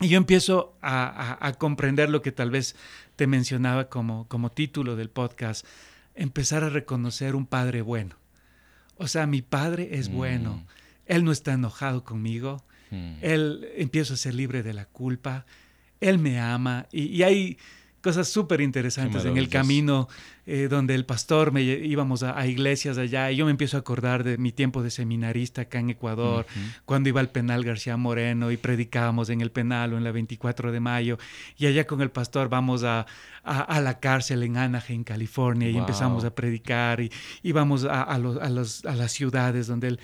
Y 0.00 0.08
yo 0.08 0.16
empiezo 0.16 0.74
a, 0.80 1.54
comprender 1.58 2.08
lo 2.08 2.22
que 2.22 2.32
tal 2.32 2.50
vez 2.50 2.74
te 3.16 3.26
mencionaba 3.26 3.90
como, 3.90 4.26
como 4.28 4.50
título 4.50 4.96
del 4.96 5.10
podcast, 5.10 5.66
empezar 6.14 6.64
a 6.64 6.68
reconocer 6.68 7.34
un 7.34 7.46
padre 7.46 7.82
bueno. 7.82 8.16
O 8.96 9.08
sea, 9.08 9.26
mi 9.26 9.42
padre 9.42 9.90
es 9.92 10.08
mm. 10.08 10.14
bueno. 10.14 10.66
Él 11.06 11.24
no 11.24 11.32
está 11.32 11.52
enojado 11.52 12.04
conmigo. 12.04 12.64
Mm. 12.90 13.14
Él 13.22 13.68
empiezo 13.76 14.14
a 14.14 14.16
ser 14.16 14.34
libre 14.34 14.62
de 14.62 14.74
la 14.74 14.84
culpa. 14.84 15.46
Él 16.00 16.18
me 16.18 16.38
ama. 16.38 16.86
Y, 16.92 17.22
hay 17.22 17.58
cosas 18.02 18.28
súper 18.28 18.60
interesantes 18.60 19.24
en 19.24 19.36
el 19.36 19.48
camino 19.48 20.08
eh, 20.46 20.68
donde 20.68 20.94
el 20.94 21.04
pastor 21.04 21.52
me 21.52 21.62
íbamos 21.62 22.22
a, 22.22 22.46
iglesias 22.46 22.98
allá 22.98 23.30
y 23.30 23.36
yo 23.36 23.44
me 23.44 23.50
empiezo 23.50 23.76
a 23.76 23.80
acordar 23.80 24.24
de 24.24 24.38
mi 24.38 24.52
tiempo 24.52 24.82
de 24.82 24.90
seminarista 24.90 25.62
acá 25.62 25.78
en 25.78 25.90
Ecuador, 25.90 26.46
cuando 26.84 27.08
iba 27.08 27.20
al 27.20 27.28
penal 27.28 27.62
García 27.62 27.96
Moreno 27.96 28.50
y 28.50 28.56
predicábamos 28.56 29.28
en 29.30 29.40
el 29.42 29.50
penal 29.50 29.92
o 29.92 29.98
en 29.98 30.04
la 30.04 30.12
24 30.12 30.72
de 30.72 30.80
mayo. 30.80 31.18
Y 31.56 31.66
allá 31.66 31.86
con 31.86 32.00
el 32.00 32.10
pastor 32.10 32.48
vamos 32.48 32.84
a, 32.84 33.06
a, 33.44 33.80
la 33.80 34.00
cárcel 34.00 34.42
en 34.42 34.56
Anaheim, 34.56 35.04
California 35.04 35.68
y 35.68 35.76
empezamos 35.76 36.24
a 36.24 36.34
predicar 36.34 37.00
y 37.00 37.12
íbamos 37.42 37.84
a, 37.84 38.02
a, 38.02 38.18
los, 38.18 38.84
a 38.84 38.94
las 38.94 39.12
ciudades 39.12 39.66
donde 39.66 39.88
él... 39.88 40.00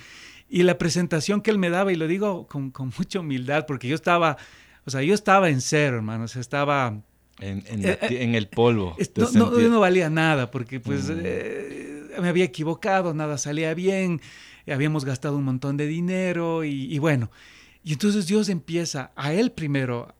Y 0.48 0.62
la 0.62 0.78
presentación 0.78 1.40
que 1.40 1.50
él 1.50 1.58
me 1.58 1.70
daba, 1.70 1.92
y 1.92 1.96
lo 1.96 2.06
digo 2.06 2.46
con, 2.46 2.70
con 2.70 2.92
mucha 2.96 3.18
humildad, 3.18 3.66
porque 3.66 3.88
yo 3.88 3.96
estaba, 3.96 4.36
o 4.84 4.90
sea, 4.90 5.02
yo 5.02 5.12
estaba 5.12 5.48
en 5.48 5.60
cero, 5.60 5.96
hermanos, 5.96 6.36
estaba 6.36 7.02
en, 7.40 7.62
eh, 7.84 7.98
eh, 8.00 8.22
en, 8.22 8.34
el 8.34 8.48
polvo. 8.48 8.96
No, 9.34 9.50
no, 9.50 9.58
no, 9.58 9.80
valía 9.80 10.10
nada 10.10 10.50
porque 10.50 10.80
pues 10.80 11.08
mm. 11.08 11.20
eh, 11.22 12.02
me 12.20 12.28
había 12.28 12.44
equivocado, 12.44 13.14
nada 13.14 13.38
salía 13.38 13.74
bien, 13.74 14.20
habíamos 14.66 15.04
gastado 15.04 15.36
un 15.36 15.44
montón 15.44 15.76
de 15.76 15.86
dinero 15.86 16.64
y, 16.64 16.92
y 16.92 16.98
bueno. 16.98 17.30
Y 17.84 17.92
entonces 17.92 18.26
Dios 18.26 18.48
empieza 18.48 19.12
a 19.14 19.32
él 19.32 19.52
primero 19.52 20.15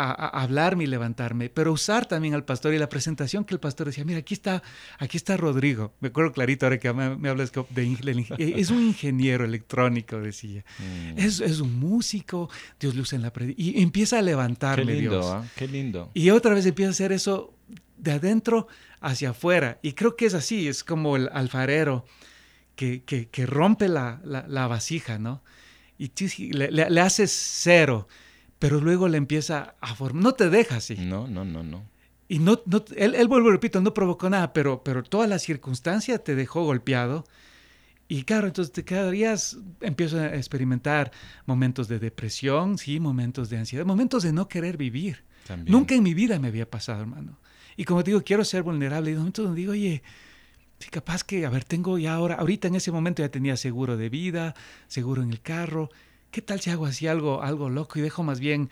a, 0.00 0.42
hablarme 0.42 0.84
y 0.84 0.86
levantarme, 0.86 1.48
pero 1.50 1.72
usar 1.72 2.06
también 2.06 2.34
al 2.34 2.44
pastor 2.44 2.74
y 2.74 2.78
la 2.78 2.88
presentación 2.88 3.44
que 3.44 3.54
el 3.54 3.60
pastor 3.60 3.86
decía, 3.86 4.04
mira, 4.04 4.18
aquí 4.20 4.34
está, 4.34 4.62
aquí 4.98 5.16
está 5.16 5.36
Rodrigo. 5.36 5.92
Me 6.00 6.08
acuerdo 6.08 6.32
clarito 6.32 6.66
ahora 6.66 6.78
que 6.78 6.92
me, 6.92 7.28
hablas 7.28 7.52
de, 7.70 8.24
es 8.38 8.70
un 8.70 8.82
ingeniero 8.82 9.44
electrónico, 9.44 10.20
decía. 10.20 10.64
Mm. 10.78 11.18
Es, 11.18 11.40
es, 11.40 11.60
un 11.60 11.78
músico, 11.78 12.50
Dios 12.78 12.94
luce 12.94 13.16
en 13.16 13.22
la. 13.22 13.32
Y 13.56 13.82
empieza 13.82 14.18
a 14.18 14.22
levantarme 14.22 14.86
qué 14.86 14.92
lindo, 14.92 15.10
Dios. 15.10 15.26
¿ah? 15.26 15.44
Qué 15.56 15.68
lindo. 15.68 16.10
Y 16.14 16.30
otra 16.30 16.54
vez 16.54 16.66
empieza 16.66 16.88
a 16.88 16.92
hacer 16.92 17.12
eso 17.12 17.54
de 17.96 18.12
adentro 18.12 18.68
hacia 19.00 19.30
afuera. 19.30 19.78
Y 19.82 19.92
creo 19.92 20.16
que 20.16 20.26
es 20.26 20.34
así, 20.34 20.68
es 20.68 20.84
como 20.84 21.16
el 21.16 21.28
alfarero 21.32 22.04
que, 22.74 23.02
que, 23.04 23.28
que 23.28 23.46
rompe 23.46 23.88
la, 23.88 24.20
la, 24.24 24.66
vasija, 24.66 25.18
¿no? 25.18 25.42
Y 25.98 26.10
le, 26.52 26.70
le, 26.70 26.88
le 26.88 27.00
haces 27.00 27.30
cero 27.30 28.08
pero 28.60 28.78
luego 28.78 29.08
le 29.08 29.16
empieza 29.16 29.74
a 29.80 29.94
formar. 29.96 30.22
No 30.22 30.34
te 30.34 30.50
deja 30.50 30.76
así. 30.76 30.94
No, 30.94 31.26
no, 31.26 31.44
no, 31.44 31.64
no. 31.64 31.82
Y 32.28 32.38
no, 32.38 32.60
no 32.66 32.84
él, 32.94 33.16
él 33.16 33.26
vuelvo, 33.26 33.50
repito, 33.50 33.80
no 33.80 33.92
provocó 33.92 34.30
nada, 34.30 34.52
pero, 34.52 34.84
pero 34.84 35.02
toda 35.02 35.26
la 35.26 35.40
circunstancia 35.40 36.22
te 36.22 36.36
dejó 36.36 36.62
golpeado. 36.62 37.24
Y 38.06 38.24
claro, 38.24 38.48
entonces 38.48 38.72
te 38.72 38.84
quedarías, 38.84 39.56
empiezo 39.80 40.18
a 40.18 40.34
experimentar 40.36 41.10
momentos 41.46 41.88
de 41.88 41.98
depresión, 41.98 42.76
sí, 42.76 43.00
momentos 43.00 43.48
de 43.48 43.56
ansiedad, 43.56 43.86
momentos 43.86 44.22
de 44.22 44.32
no 44.32 44.46
querer 44.46 44.76
vivir. 44.76 45.24
Nunca 45.64 45.94
en 45.94 46.02
mi 46.02 46.12
vida 46.12 46.38
me 46.38 46.48
había 46.48 46.68
pasado, 46.68 47.00
hermano. 47.00 47.38
Y 47.76 47.84
como 47.84 48.02
digo, 48.02 48.22
quiero 48.22 48.44
ser 48.44 48.62
vulnerable. 48.62 49.10
Y 49.10 49.14
momentos 49.14 49.46
donde 49.46 49.60
digo, 49.60 49.72
oye, 49.72 50.02
capaz 50.90 51.24
que, 51.24 51.46
a 51.46 51.50
ver, 51.50 51.64
tengo 51.64 51.98
ya 51.98 52.14
ahora, 52.14 52.34
ahorita 52.34 52.68
en 52.68 52.74
ese 52.74 52.92
momento 52.92 53.22
ya 53.22 53.30
tenía 53.30 53.56
seguro 53.56 53.96
de 53.96 54.10
vida, 54.10 54.54
seguro 54.86 55.22
en 55.22 55.30
el 55.30 55.40
carro, 55.40 55.88
¿qué 56.30 56.42
tal 56.42 56.60
si 56.60 56.70
hago 56.70 56.86
así 56.86 57.06
algo, 57.06 57.42
algo 57.42 57.70
loco 57.70 57.98
y 57.98 58.02
dejo 58.02 58.22
más 58.22 58.40
bien 58.40 58.70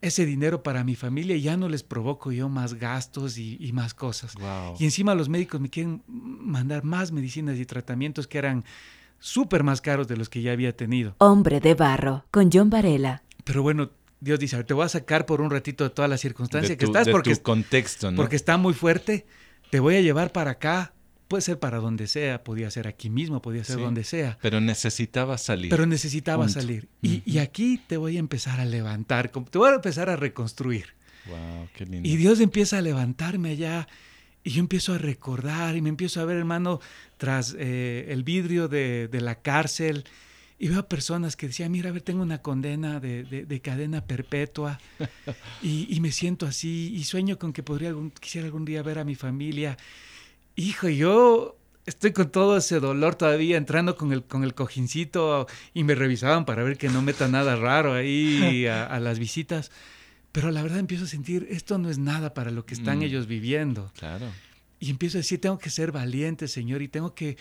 ese 0.00 0.26
dinero 0.26 0.62
para 0.62 0.84
mi 0.84 0.96
familia 0.96 1.34
y 1.34 1.42
ya 1.42 1.56
no 1.56 1.68
les 1.68 1.82
provoco 1.82 2.30
yo 2.30 2.48
más 2.48 2.74
gastos 2.74 3.38
y, 3.38 3.70
más 3.72 3.94
cosas? 3.94 4.34
Y 4.78 4.84
encima 4.84 5.14
los 5.14 5.28
médicos 5.28 5.60
me 5.60 5.70
quieren 5.70 6.02
mandar 6.06 6.84
más 6.84 7.12
medicinas 7.12 7.58
y 7.58 7.64
tratamientos 7.64 8.26
que 8.26 8.38
eran 8.38 8.64
súper 9.18 9.62
más 9.62 9.80
caros 9.80 10.06
de 10.06 10.16
los 10.16 10.28
que 10.28 10.42
ya 10.42 10.52
había 10.52 10.76
tenido. 10.76 11.14
Hombre 11.18 11.60
de 11.60 11.74
barro, 11.74 12.24
con 12.30 12.50
John 12.52 12.68
Varela. 12.68 13.22
Pero 13.44 13.62
bueno, 13.62 13.90
Dios 14.20 14.38
dice, 14.38 14.62
te 14.64 14.74
voy 14.74 14.84
a 14.84 14.88
sacar 14.88 15.26
por 15.26 15.40
un 15.40 15.50
ratito 15.50 15.84
de 15.84 15.90
toda 15.90 16.08
la 16.08 16.18
circunstancia 16.18 16.76
que 16.76 16.84
estás 16.84 17.08
porque, 17.08 17.34
contexto, 17.36 18.10
¿no? 18.10 18.16
porque 18.16 18.36
está 18.36 18.56
muy 18.58 18.74
fuerte, 18.74 19.26
te 19.70 19.80
voy 19.80 19.96
a 19.96 20.00
llevar 20.00 20.32
para 20.32 20.52
acá 20.52 20.94
Puede 21.28 21.40
ser 21.42 21.58
para 21.58 21.78
donde 21.78 22.06
sea, 22.06 22.44
podía 22.44 22.70
ser 22.70 22.86
aquí 22.86 23.08
mismo, 23.08 23.40
podía 23.40 23.64
ser 23.64 23.78
donde 23.78 24.04
sea. 24.04 24.38
Pero 24.42 24.60
necesitaba 24.60 25.38
salir. 25.38 25.70
Pero 25.70 25.86
necesitaba 25.86 26.48
salir. 26.48 26.88
Y, 27.02 27.38
aquí 27.38 27.80
te 27.86 27.96
voy 27.96 28.16
a 28.16 28.20
empezar 28.20 28.60
a 28.60 28.64
levantar, 28.64 29.30
te 29.30 29.58
voy 29.58 29.70
a 29.70 29.74
empezar 29.74 30.10
a 30.10 30.16
reconstruir. 30.16 30.94
Wow, 31.26 31.68
qué 31.74 31.86
lindo. 31.86 32.08
Y 32.08 32.16
Dios 32.16 32.40
empieza 32.40 32.78
a 32.78 32.82
levantarme 32.82 33.50
allá 33.50 33.88
y 34.44 34.50
yo 34.50 34.60
empiezo 34.60 34.92
a 34.92 34.98
recordar 34.98 35.74
y 35.74 35.80
me 35.80 35.88
empiezo 35.88 36.20
a 36.20 36.26
ver, 36.26 36.36
hermano, 36.36 36.80
tras 37.16 37.56
eh, 37.58 38.06
el 38.10 38.22
vidrio 38.22 38.68
de, 38.68 39.08
la 39.10 39.36
cárcel 39.36 40.04
y 40.58 40.68
veo 40.68 40.80
a 40.80 40.88
personas 40.88 41.34
que 41.34 41.46
decían, 41.46 41.72
mira, 41.72 41.88
a 41.88 41.92
ver, 41.92 42.02
tengo 42.02 42.22
una 42.22 42.42
condena 42.42 43.00
de, 43.00 43.60
cadena 43.64 44.04
perpetua 44.04 44.78
y, 45.62 45.98
me 46.00 46.12
siento 46.12 46.44
así 46.44 46.92
y 46.94 47.04
sueño 47.04 47.38
con 47.38 47.54
que 47.54 47.62
podría 47.62 47.88
algún, 47.88 48.10
quisiera 48.10 48.44
algún 48.44 48.66
día 48.66 48.82
ver 48.82 48.98
a 48.98 49.04
mi 49.04 49.14
familia 49.14 49.78
hijo, 50.56 50.88
yo 50.88 51.58
estoy 51.86 52.12
con 52.12 52.30
todo 52.30 52.56
ese 52.56 52.80
dolor 52.80 53.14
todavía 53.14 53.56
entrando 53.56 53.96
con 53.96 54.12
el, 54.12 54.24
con 54.24 54.44
el 54.44 54.54
cojincito 54.54 55.46
y 55.72 55.84
me 55.84 55.94
revisaban 55.94 56.44
para 56.44 56.62
ver 56.62 56.78
que 56.78 56.88
no 56.88 57.02
meta 57.02 57.28
nada 57.28 57.56
raro 57.56 57.94
ahí 57.94 58.66
a, 58.70 58.98
las 59.00 59.18
visitas. 59.18 59.70
Pero 60.32 60.50
la 60.50 60.62
verdad 60.62 60.78
empiezo 60.78 61.04
a 61.04 61.08
sentir, 61.08 61.46
esto 61.50 61.78
no 61.78 61.90
es 61.90 61.98
nada 61.98 62.34
para 62.34 62.50
lo 62.50 62.66
que 62.66 62.74
están 62.74 62.98
mm. 62.98 63.02
ellos 63.02 63.26
viviendo. 63.26 63.92
Claro. 63.96 64.26
Y 64.80 64.90
empiezo 64.90 65.18
a 65.18 65.20
decir, 65.20 65.40
tengo 65.40 65.58
que 65.58 65.70
ser 65.70 65.92
valiente, 65.92 66.48
Señor, 66.48 66.82
y 66.82 66.88
tengo 66.88 67.14
que, 67.14 67.36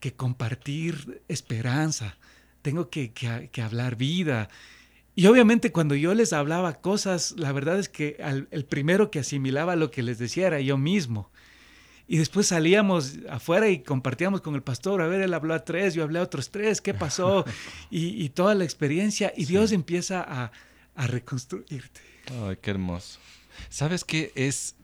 que 0.00 0.14
compartir 0.14 1.22
esperanza, 1.28 2.16
tengo 2.62 2.88
que, 2.88 3.12
que, 3.12 3.62
hablar 3.62 3.96
vida. 3.96 4.48
Y 5.14 5.26
obviamente 5.26 5.72
cuando 5.72 5.94
yo 5.94 6.14
les 6.14 6.32
hablaba 6.32 6.80
cosas, 6.80 7.34
la 7.36 7.52
verdad 7.52 7.78
es 7.78 7.88
que 7.88 8.16
el 8.50 8.64
primero 8.64 9.10
que 9.10 9.18
asimilaba 9.18 9.76
lo 9.76 9.90
que 9.90 10.02
les 10.02 10.18
decía 10.18 10.46
era 10.46 10.60
yo 10.60 10.78
mismo. 10.78 11.30
Y 12.10 12.16
después 12.16 12.46
salíamos 12.46 13.18
afuera 13.28 13.68
y 13.68 13.80
compartíamos 13.80 14.40
con 14.40 14.54
el 14.54 14.62
pastor, 14.62 15.02
a 15.02 15.06
ver, 15.06 15.20
él 15.20 15.34
habló 15.34 15.52
a 15.52 15.62
tres, 15.62 15.92
yo 15.92 16.02
hablé 16.02 16.18
a 16.18 16.22
otros 16.22 16.48
tres, 16.50 16.80
¿qué 16.80 16.94
pasó? 16.94 17.44
y, 17.90 18.26
toda 18.30 18.54
la 18.54 18.64
experiencia, 18.64 19.30
y 19.36 19.44
Dios 19.44 19.72
empieza 19.72 20.24
a, 20.26 20.50
reconstruirte. 21.06 22.00
Ay, 22.42 22.56
qué 22.60 22.70
hermoso. 22.70 23.20
¿Sabes 23.68 24.04
qué? 24.04 24.32
Es, 24.34 24.74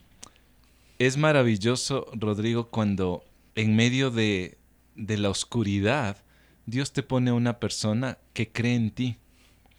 es 0.99 1.17
maravilloso, 1.17 2.07
Rodrigo, 2.13 2.69
cuando 2.69 3.25
en 3.55 3.75
medio 3.75 4.11
de, 4.11 4.59
de 4.95 5.17
la 5.17 5.31
oscuridad, 5.31 6.19
Dios 6.67 6.93
te 6.93 7.03
pone 7.03 7.31
a 7.31 7.35
una 7.35 7.59
persona 7.59 8.19
que 8.35 8.53
cree 8.53 8.75
en 8.75 8.91
ti. 8.91 9.17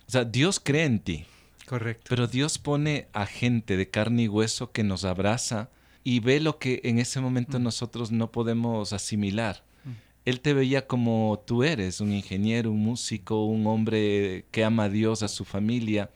O 0.07 0.11
sea, 0.11 0.25
Dios 0.25 0.59
cree 0.59 0.85
en 0.85 0.99
ti. 0.99 1.25
Correcto. 1.67 2.05
Pero 2.09 2.27
Dios 2.27 2.57
pone 2.57 3.07
a 3.13 3.27
gente 3.27 3.77
de 3.77 3.89
carne 3.89 4.23
y 4.23 4.27
hueso 4.27 4.71
que 4.71 4.83
nos 4.83 5.05
abraza 5.05 5.69
y 6.05 6.19
ve 6.19 6.39
lo 6.39 6.59
que 6.59 6.81
en 6.83 6.99
ese 6.99 7.19
momento 7.19 7.59
mm. 7.59 7.63
nosotros 7.63 8.11
no 8.11 8.31
podemos 8.31 8.93
asimilar. 8.93 9.65
Mm. 9.83 9.89
Él 10.25 10.39
te 10.39 10.53
veía 10.53 10.85
como 10.85 11.43
tú 11.47 11.63
eres, 11.63 11.99
un 11.99 12.13
ingeniero, 12.13 12.71
un 12.71 12.79
músico, 12.79 13.43
un 13.45 13.65
hombre 13.65 14.45
que 14.51 14.63
ama 14.63 14.83
a 14.83 14.89
Dios, 14.89 15.23
a 15.23 15.27
su 15.27 15.43
familia. 15.45 16.11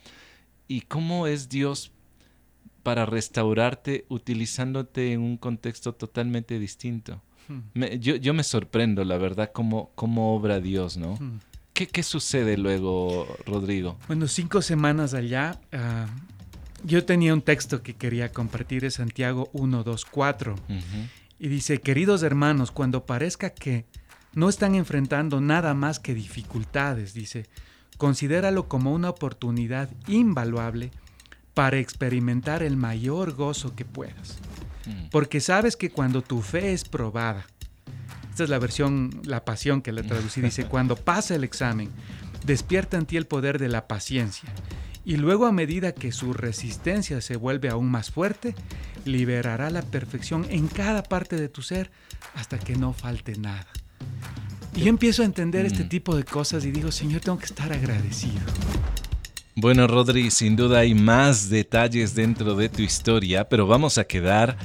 ¿Y 0.67 0.81
cómo 0.81 1.25
es 1.25 1.49
Dios 1.49 1.91
para 2.83 3.07
restaurarte 3.07 4.05
utilizándote 4.09 5.11
en 5.11 5.21
un 5.21 5.37
contexto 5.37 5.93
totalmente 5.93 6.59
distinto? 6.59 7.19
Mm. 7.47 7.83
yo, 7.99 8.33
me 8.35 8.43
sorprendo, 8.43 9.03
la 9.03 9.17
verdad, 9.17 9.49
cómo, 9.51 9.91
cómo 9.95 10.35
obra 10.35 10.59
Dios, 10.59 10.97
¿no? 10.97 11.17
¿Qué, 11.73 11.87
¿Qué, 11.87 12.03
sucede 12.03 12.57
luego, 12.57 13.27
Rodrigo? 13.47 13.97
Bueno, 14.05 14.27
cinco 14.27 14.61
semanas 14.61 15.15
allá, 15.15 15.59
ah, 15.71 16.05
yo 16.83 17.05
tenía 17.05 17.33
un 17.33 17.41
texto 17.41 17.81
que 17.83 17.95
quería 17.95 18.31
compartir 18.31 18.81
de 18.81 18.91
Santiago 18.91 19.49
1, 19.53 19.83
2, 19.83 20.05
4. 20.05 20.55
Y 21.39 21.47
dice, 21.47 21.79
queridos 21.79 22.23
hermanos, 22.23 22.71
cuando 22.71 23.05
parezca 23.05 23.51
que 23.51 23.85
no 24.33 24.49
están 24.49 24.75
enfrentando 24.75 25.41
nada 25.41 25.73
más 25.73 25.99
que 25.99 26.13
dificultades, 26.13 27.13
dice, 27.13 27.47
considéralo 27.97 28.67
como 28.67 28.93
una 28.93 29.09
oportunidad 29.09 29.89
invaluable 30.07 30.91
para 31.53 31.77
experimentar 31.77 32.63
el 32.63 32.77
mayor 32.77 33.33
gozo 33.33 33.75
que 33.75 33.85
puedas. 33.85 34.37
Mm. 34.85 35.09
Porque 35.11 35.41
sabes 35.41 35.75
que 35.75 35.89
cuando 35.89 36.21
tu 36.21 36.41
fe 36.41 36.73
es 36.73 36.85
probada, 36.85 37.45
esta 38.29 38.43
es 38.43 38.49
la 38.49 38.59
versión, 38.59 39.21
la 39.23 39.43
pasión 39.43 39.81
que 39.81 39.91
le 39.91 40.03
traducí, 40.03 40.41
dice, 40.41 40.65
cuando 40.65 40.95
pasa 40.95 41.35
el 41.35 41.43
examen, 41.43 41.89
despierta 42.45 42.97
en 42.97 43.05
ti 43.05 43.17
el 43.17 43.27
poder 43.27 43.59
de 43.59 43.67
la 43.67 43.87
paciencia 43.87 44.49
y 45.05 45.17
luego 45.17 45.45
a 45.45 45.51
medida 45.51 45.93
que 45.93 46.11
su 46.11 46.33
resistencia 46.33 47.21
se 47.21 47.35
vuelve 47.35 47.69
aún 47.69 47.89
más 47.89 48.11
fuerte, 48.11 48.55
liberará 49.05 49.69
la 49.69 49.81
perfección 49.81 50.45
en 50.49 50.67
cada 50.67 51.03
parte 51.03 51.35
de 51.35 51.49
tu 51.49 51.61
ser 51.61 51.91
hasta 52.35 52.59
que 52.59 52.75
no 52.75 52.93
falte 52.93 53.35
nada. 53.37 53.67
Y 54.75 54.81
yo 54.81 54.89
empiezo 54.89 55.23
a 55.23 55.25
entender 55.25 55.65
este 55.65 55.85
mm. 55.85 55.89
tipo 55.89 56.15
de 56.15 56.23
cosas 56.23 56.63
y 56.65 56.71
digo, 56.71 56.91
Señor, 56.91 57.21
tengo 57.21 57.37
que 57.39 57.45
estar 57.45 57.71
agradecido. 57.73 58.41
Bueno, 59.55 59.87
Rodri, 59.87 60.31
sin 60.31 60.55
duda 60.55 60.79
hay 60.79 60.93
más 60.93 61.49
detalles 61.49 62.15
dentro 62.15 62.55
de 62.55 62.69
tu 62.69 62.81
historia, 62.81 63.49
pero 63.49 63.67
vamos 63.67 63.97
a 63.97 64.05
quedar 64.05 64.57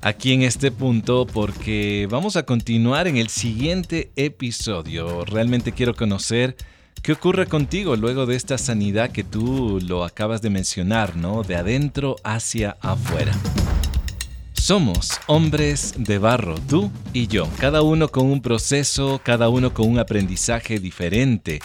aquí 0.00 0.32
en 0.32 0.42
este 0.42 0.70
punto 0.70 1.26
porque 1.26 2.08
vamos 2.10 2.36
a 2.36 2.44
continuar 2.44 3.06
en 3.06 3.16
el 3.16 3.28
siguiente 3.28 4.10
episodio. 4.16 5.24
Realmente 5.24 5.72
quiero 5.72 5.94
conocer 5.94 6.56
¿Qué 7.02 7.12
ocurre 7.12 7.46
contigo 7.46 7.96
luego 7.96 8.26
de 8.26 8.36
esta 8.36 8.58
sanidad 8.58 9.10
que 9.10 9.24
tú 9.24 9.80
lo 9.86 10.04
acabas 10.04 10.42
de 10.42 10.50
mencionar, 10.50 11.16
¿no? 11.16 11.42
De 11.42 11.56
adentro 11.56 12.16
hacia 12.24 12.76
afuera. 12.82 13.32
Somos 14.52 15.12
hombres 15.26 15.94
de 15.96 16.18
barro, 16.18 16.56
tú 16.68 16.92
y 17.14 17.26
yo, 17.26 17.48
cada 17.58 17.80
uno 17.80 18.08
con 18.08 18.26
un 18.26 18.42
proceso, 18.42 19.18
cada 19.24 19.48
uno 19.48 19.72
con 19.72 19.88
un 19.88 19.98
aprendizaje 19.98 20.78
diferente. 20.78 21.60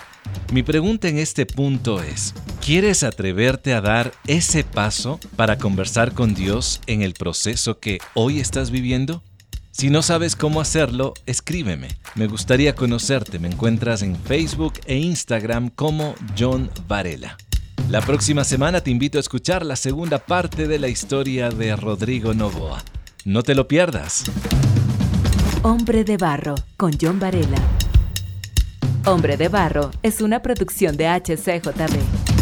Mi 0.53 0.63
pregunta 0.63 1.09
en 1.09 1.17
este 1.17 1.45
punto 1.45 2.01
es, 2.01 2.33
¿quieres 2.65 3.03
atreverte 3.03 3.73
a 3.73 3.81
dar 3.81 4.13
ese 4.27 4.63
paso 4.63 5.19
para 5.35 5.57
conversar 5.57 6.13
con 6.13 6.33
Dios 6.33 6.79
en 6.87 7.01
el 7.01 7.13
proceso 7.13 7.79
que 7.79 7.99
hoy 8.13 8.39
estás 8.39 8.71
viviendo? 8.71 9.21
Si 9.77 9.89
no 9.89 10.01
sabes 10.01 10.37
cómo 10.37 10.61
hacerlo, 10.61 11.13
escríbeme. 11.25 11.89
Me 12.15 12.27
gustaría 12.27 12.75
conocerte. 12.75 13.39
Me 13.39 13.49
encuentras 13.49 14.03
en 14.03 14.15
Facebook 14.15 14.75
e 14.85 14.95
Instagram 14.95 15.69
como 15.69 16.15
John 16.39 16.71
Varela. 16.87 17.35
La 17.89 17.99
próxima 17.99 18.45
semana 18.45 18.79
te 18.79 18.89
invito 18.89 19.17
a 19.17 19.19
escuchar 19.19 19.65
la 19.65 19.75
segunda 19.75 20.19
parte 20.19 20.69
de 20.69 20.79
la 20.79 20.87
historia 20.87 21.49
de 21.49 21.75
Rodrigo 21.75 22.33
Novoa. 22.33 22.85
No 23.25 23.43
te 23.43 23.53
lo 23.53 23.67
pierdas. 23.67 24.23
Hombre 25.61 26.05
de 26.05 26.15
Barro 26.15 26.55
con 26.77 26.93
John 26.97 27.19
Varela. 27.19 27.59
Hombre 29.05 29.35
de 29.35 29.49
Barro 29.49 29.91
es 30.03 30.21
una 30.21 30.41
producción 30.41 30.95
de 30.95 31.09
HCJB. 31.09 32.34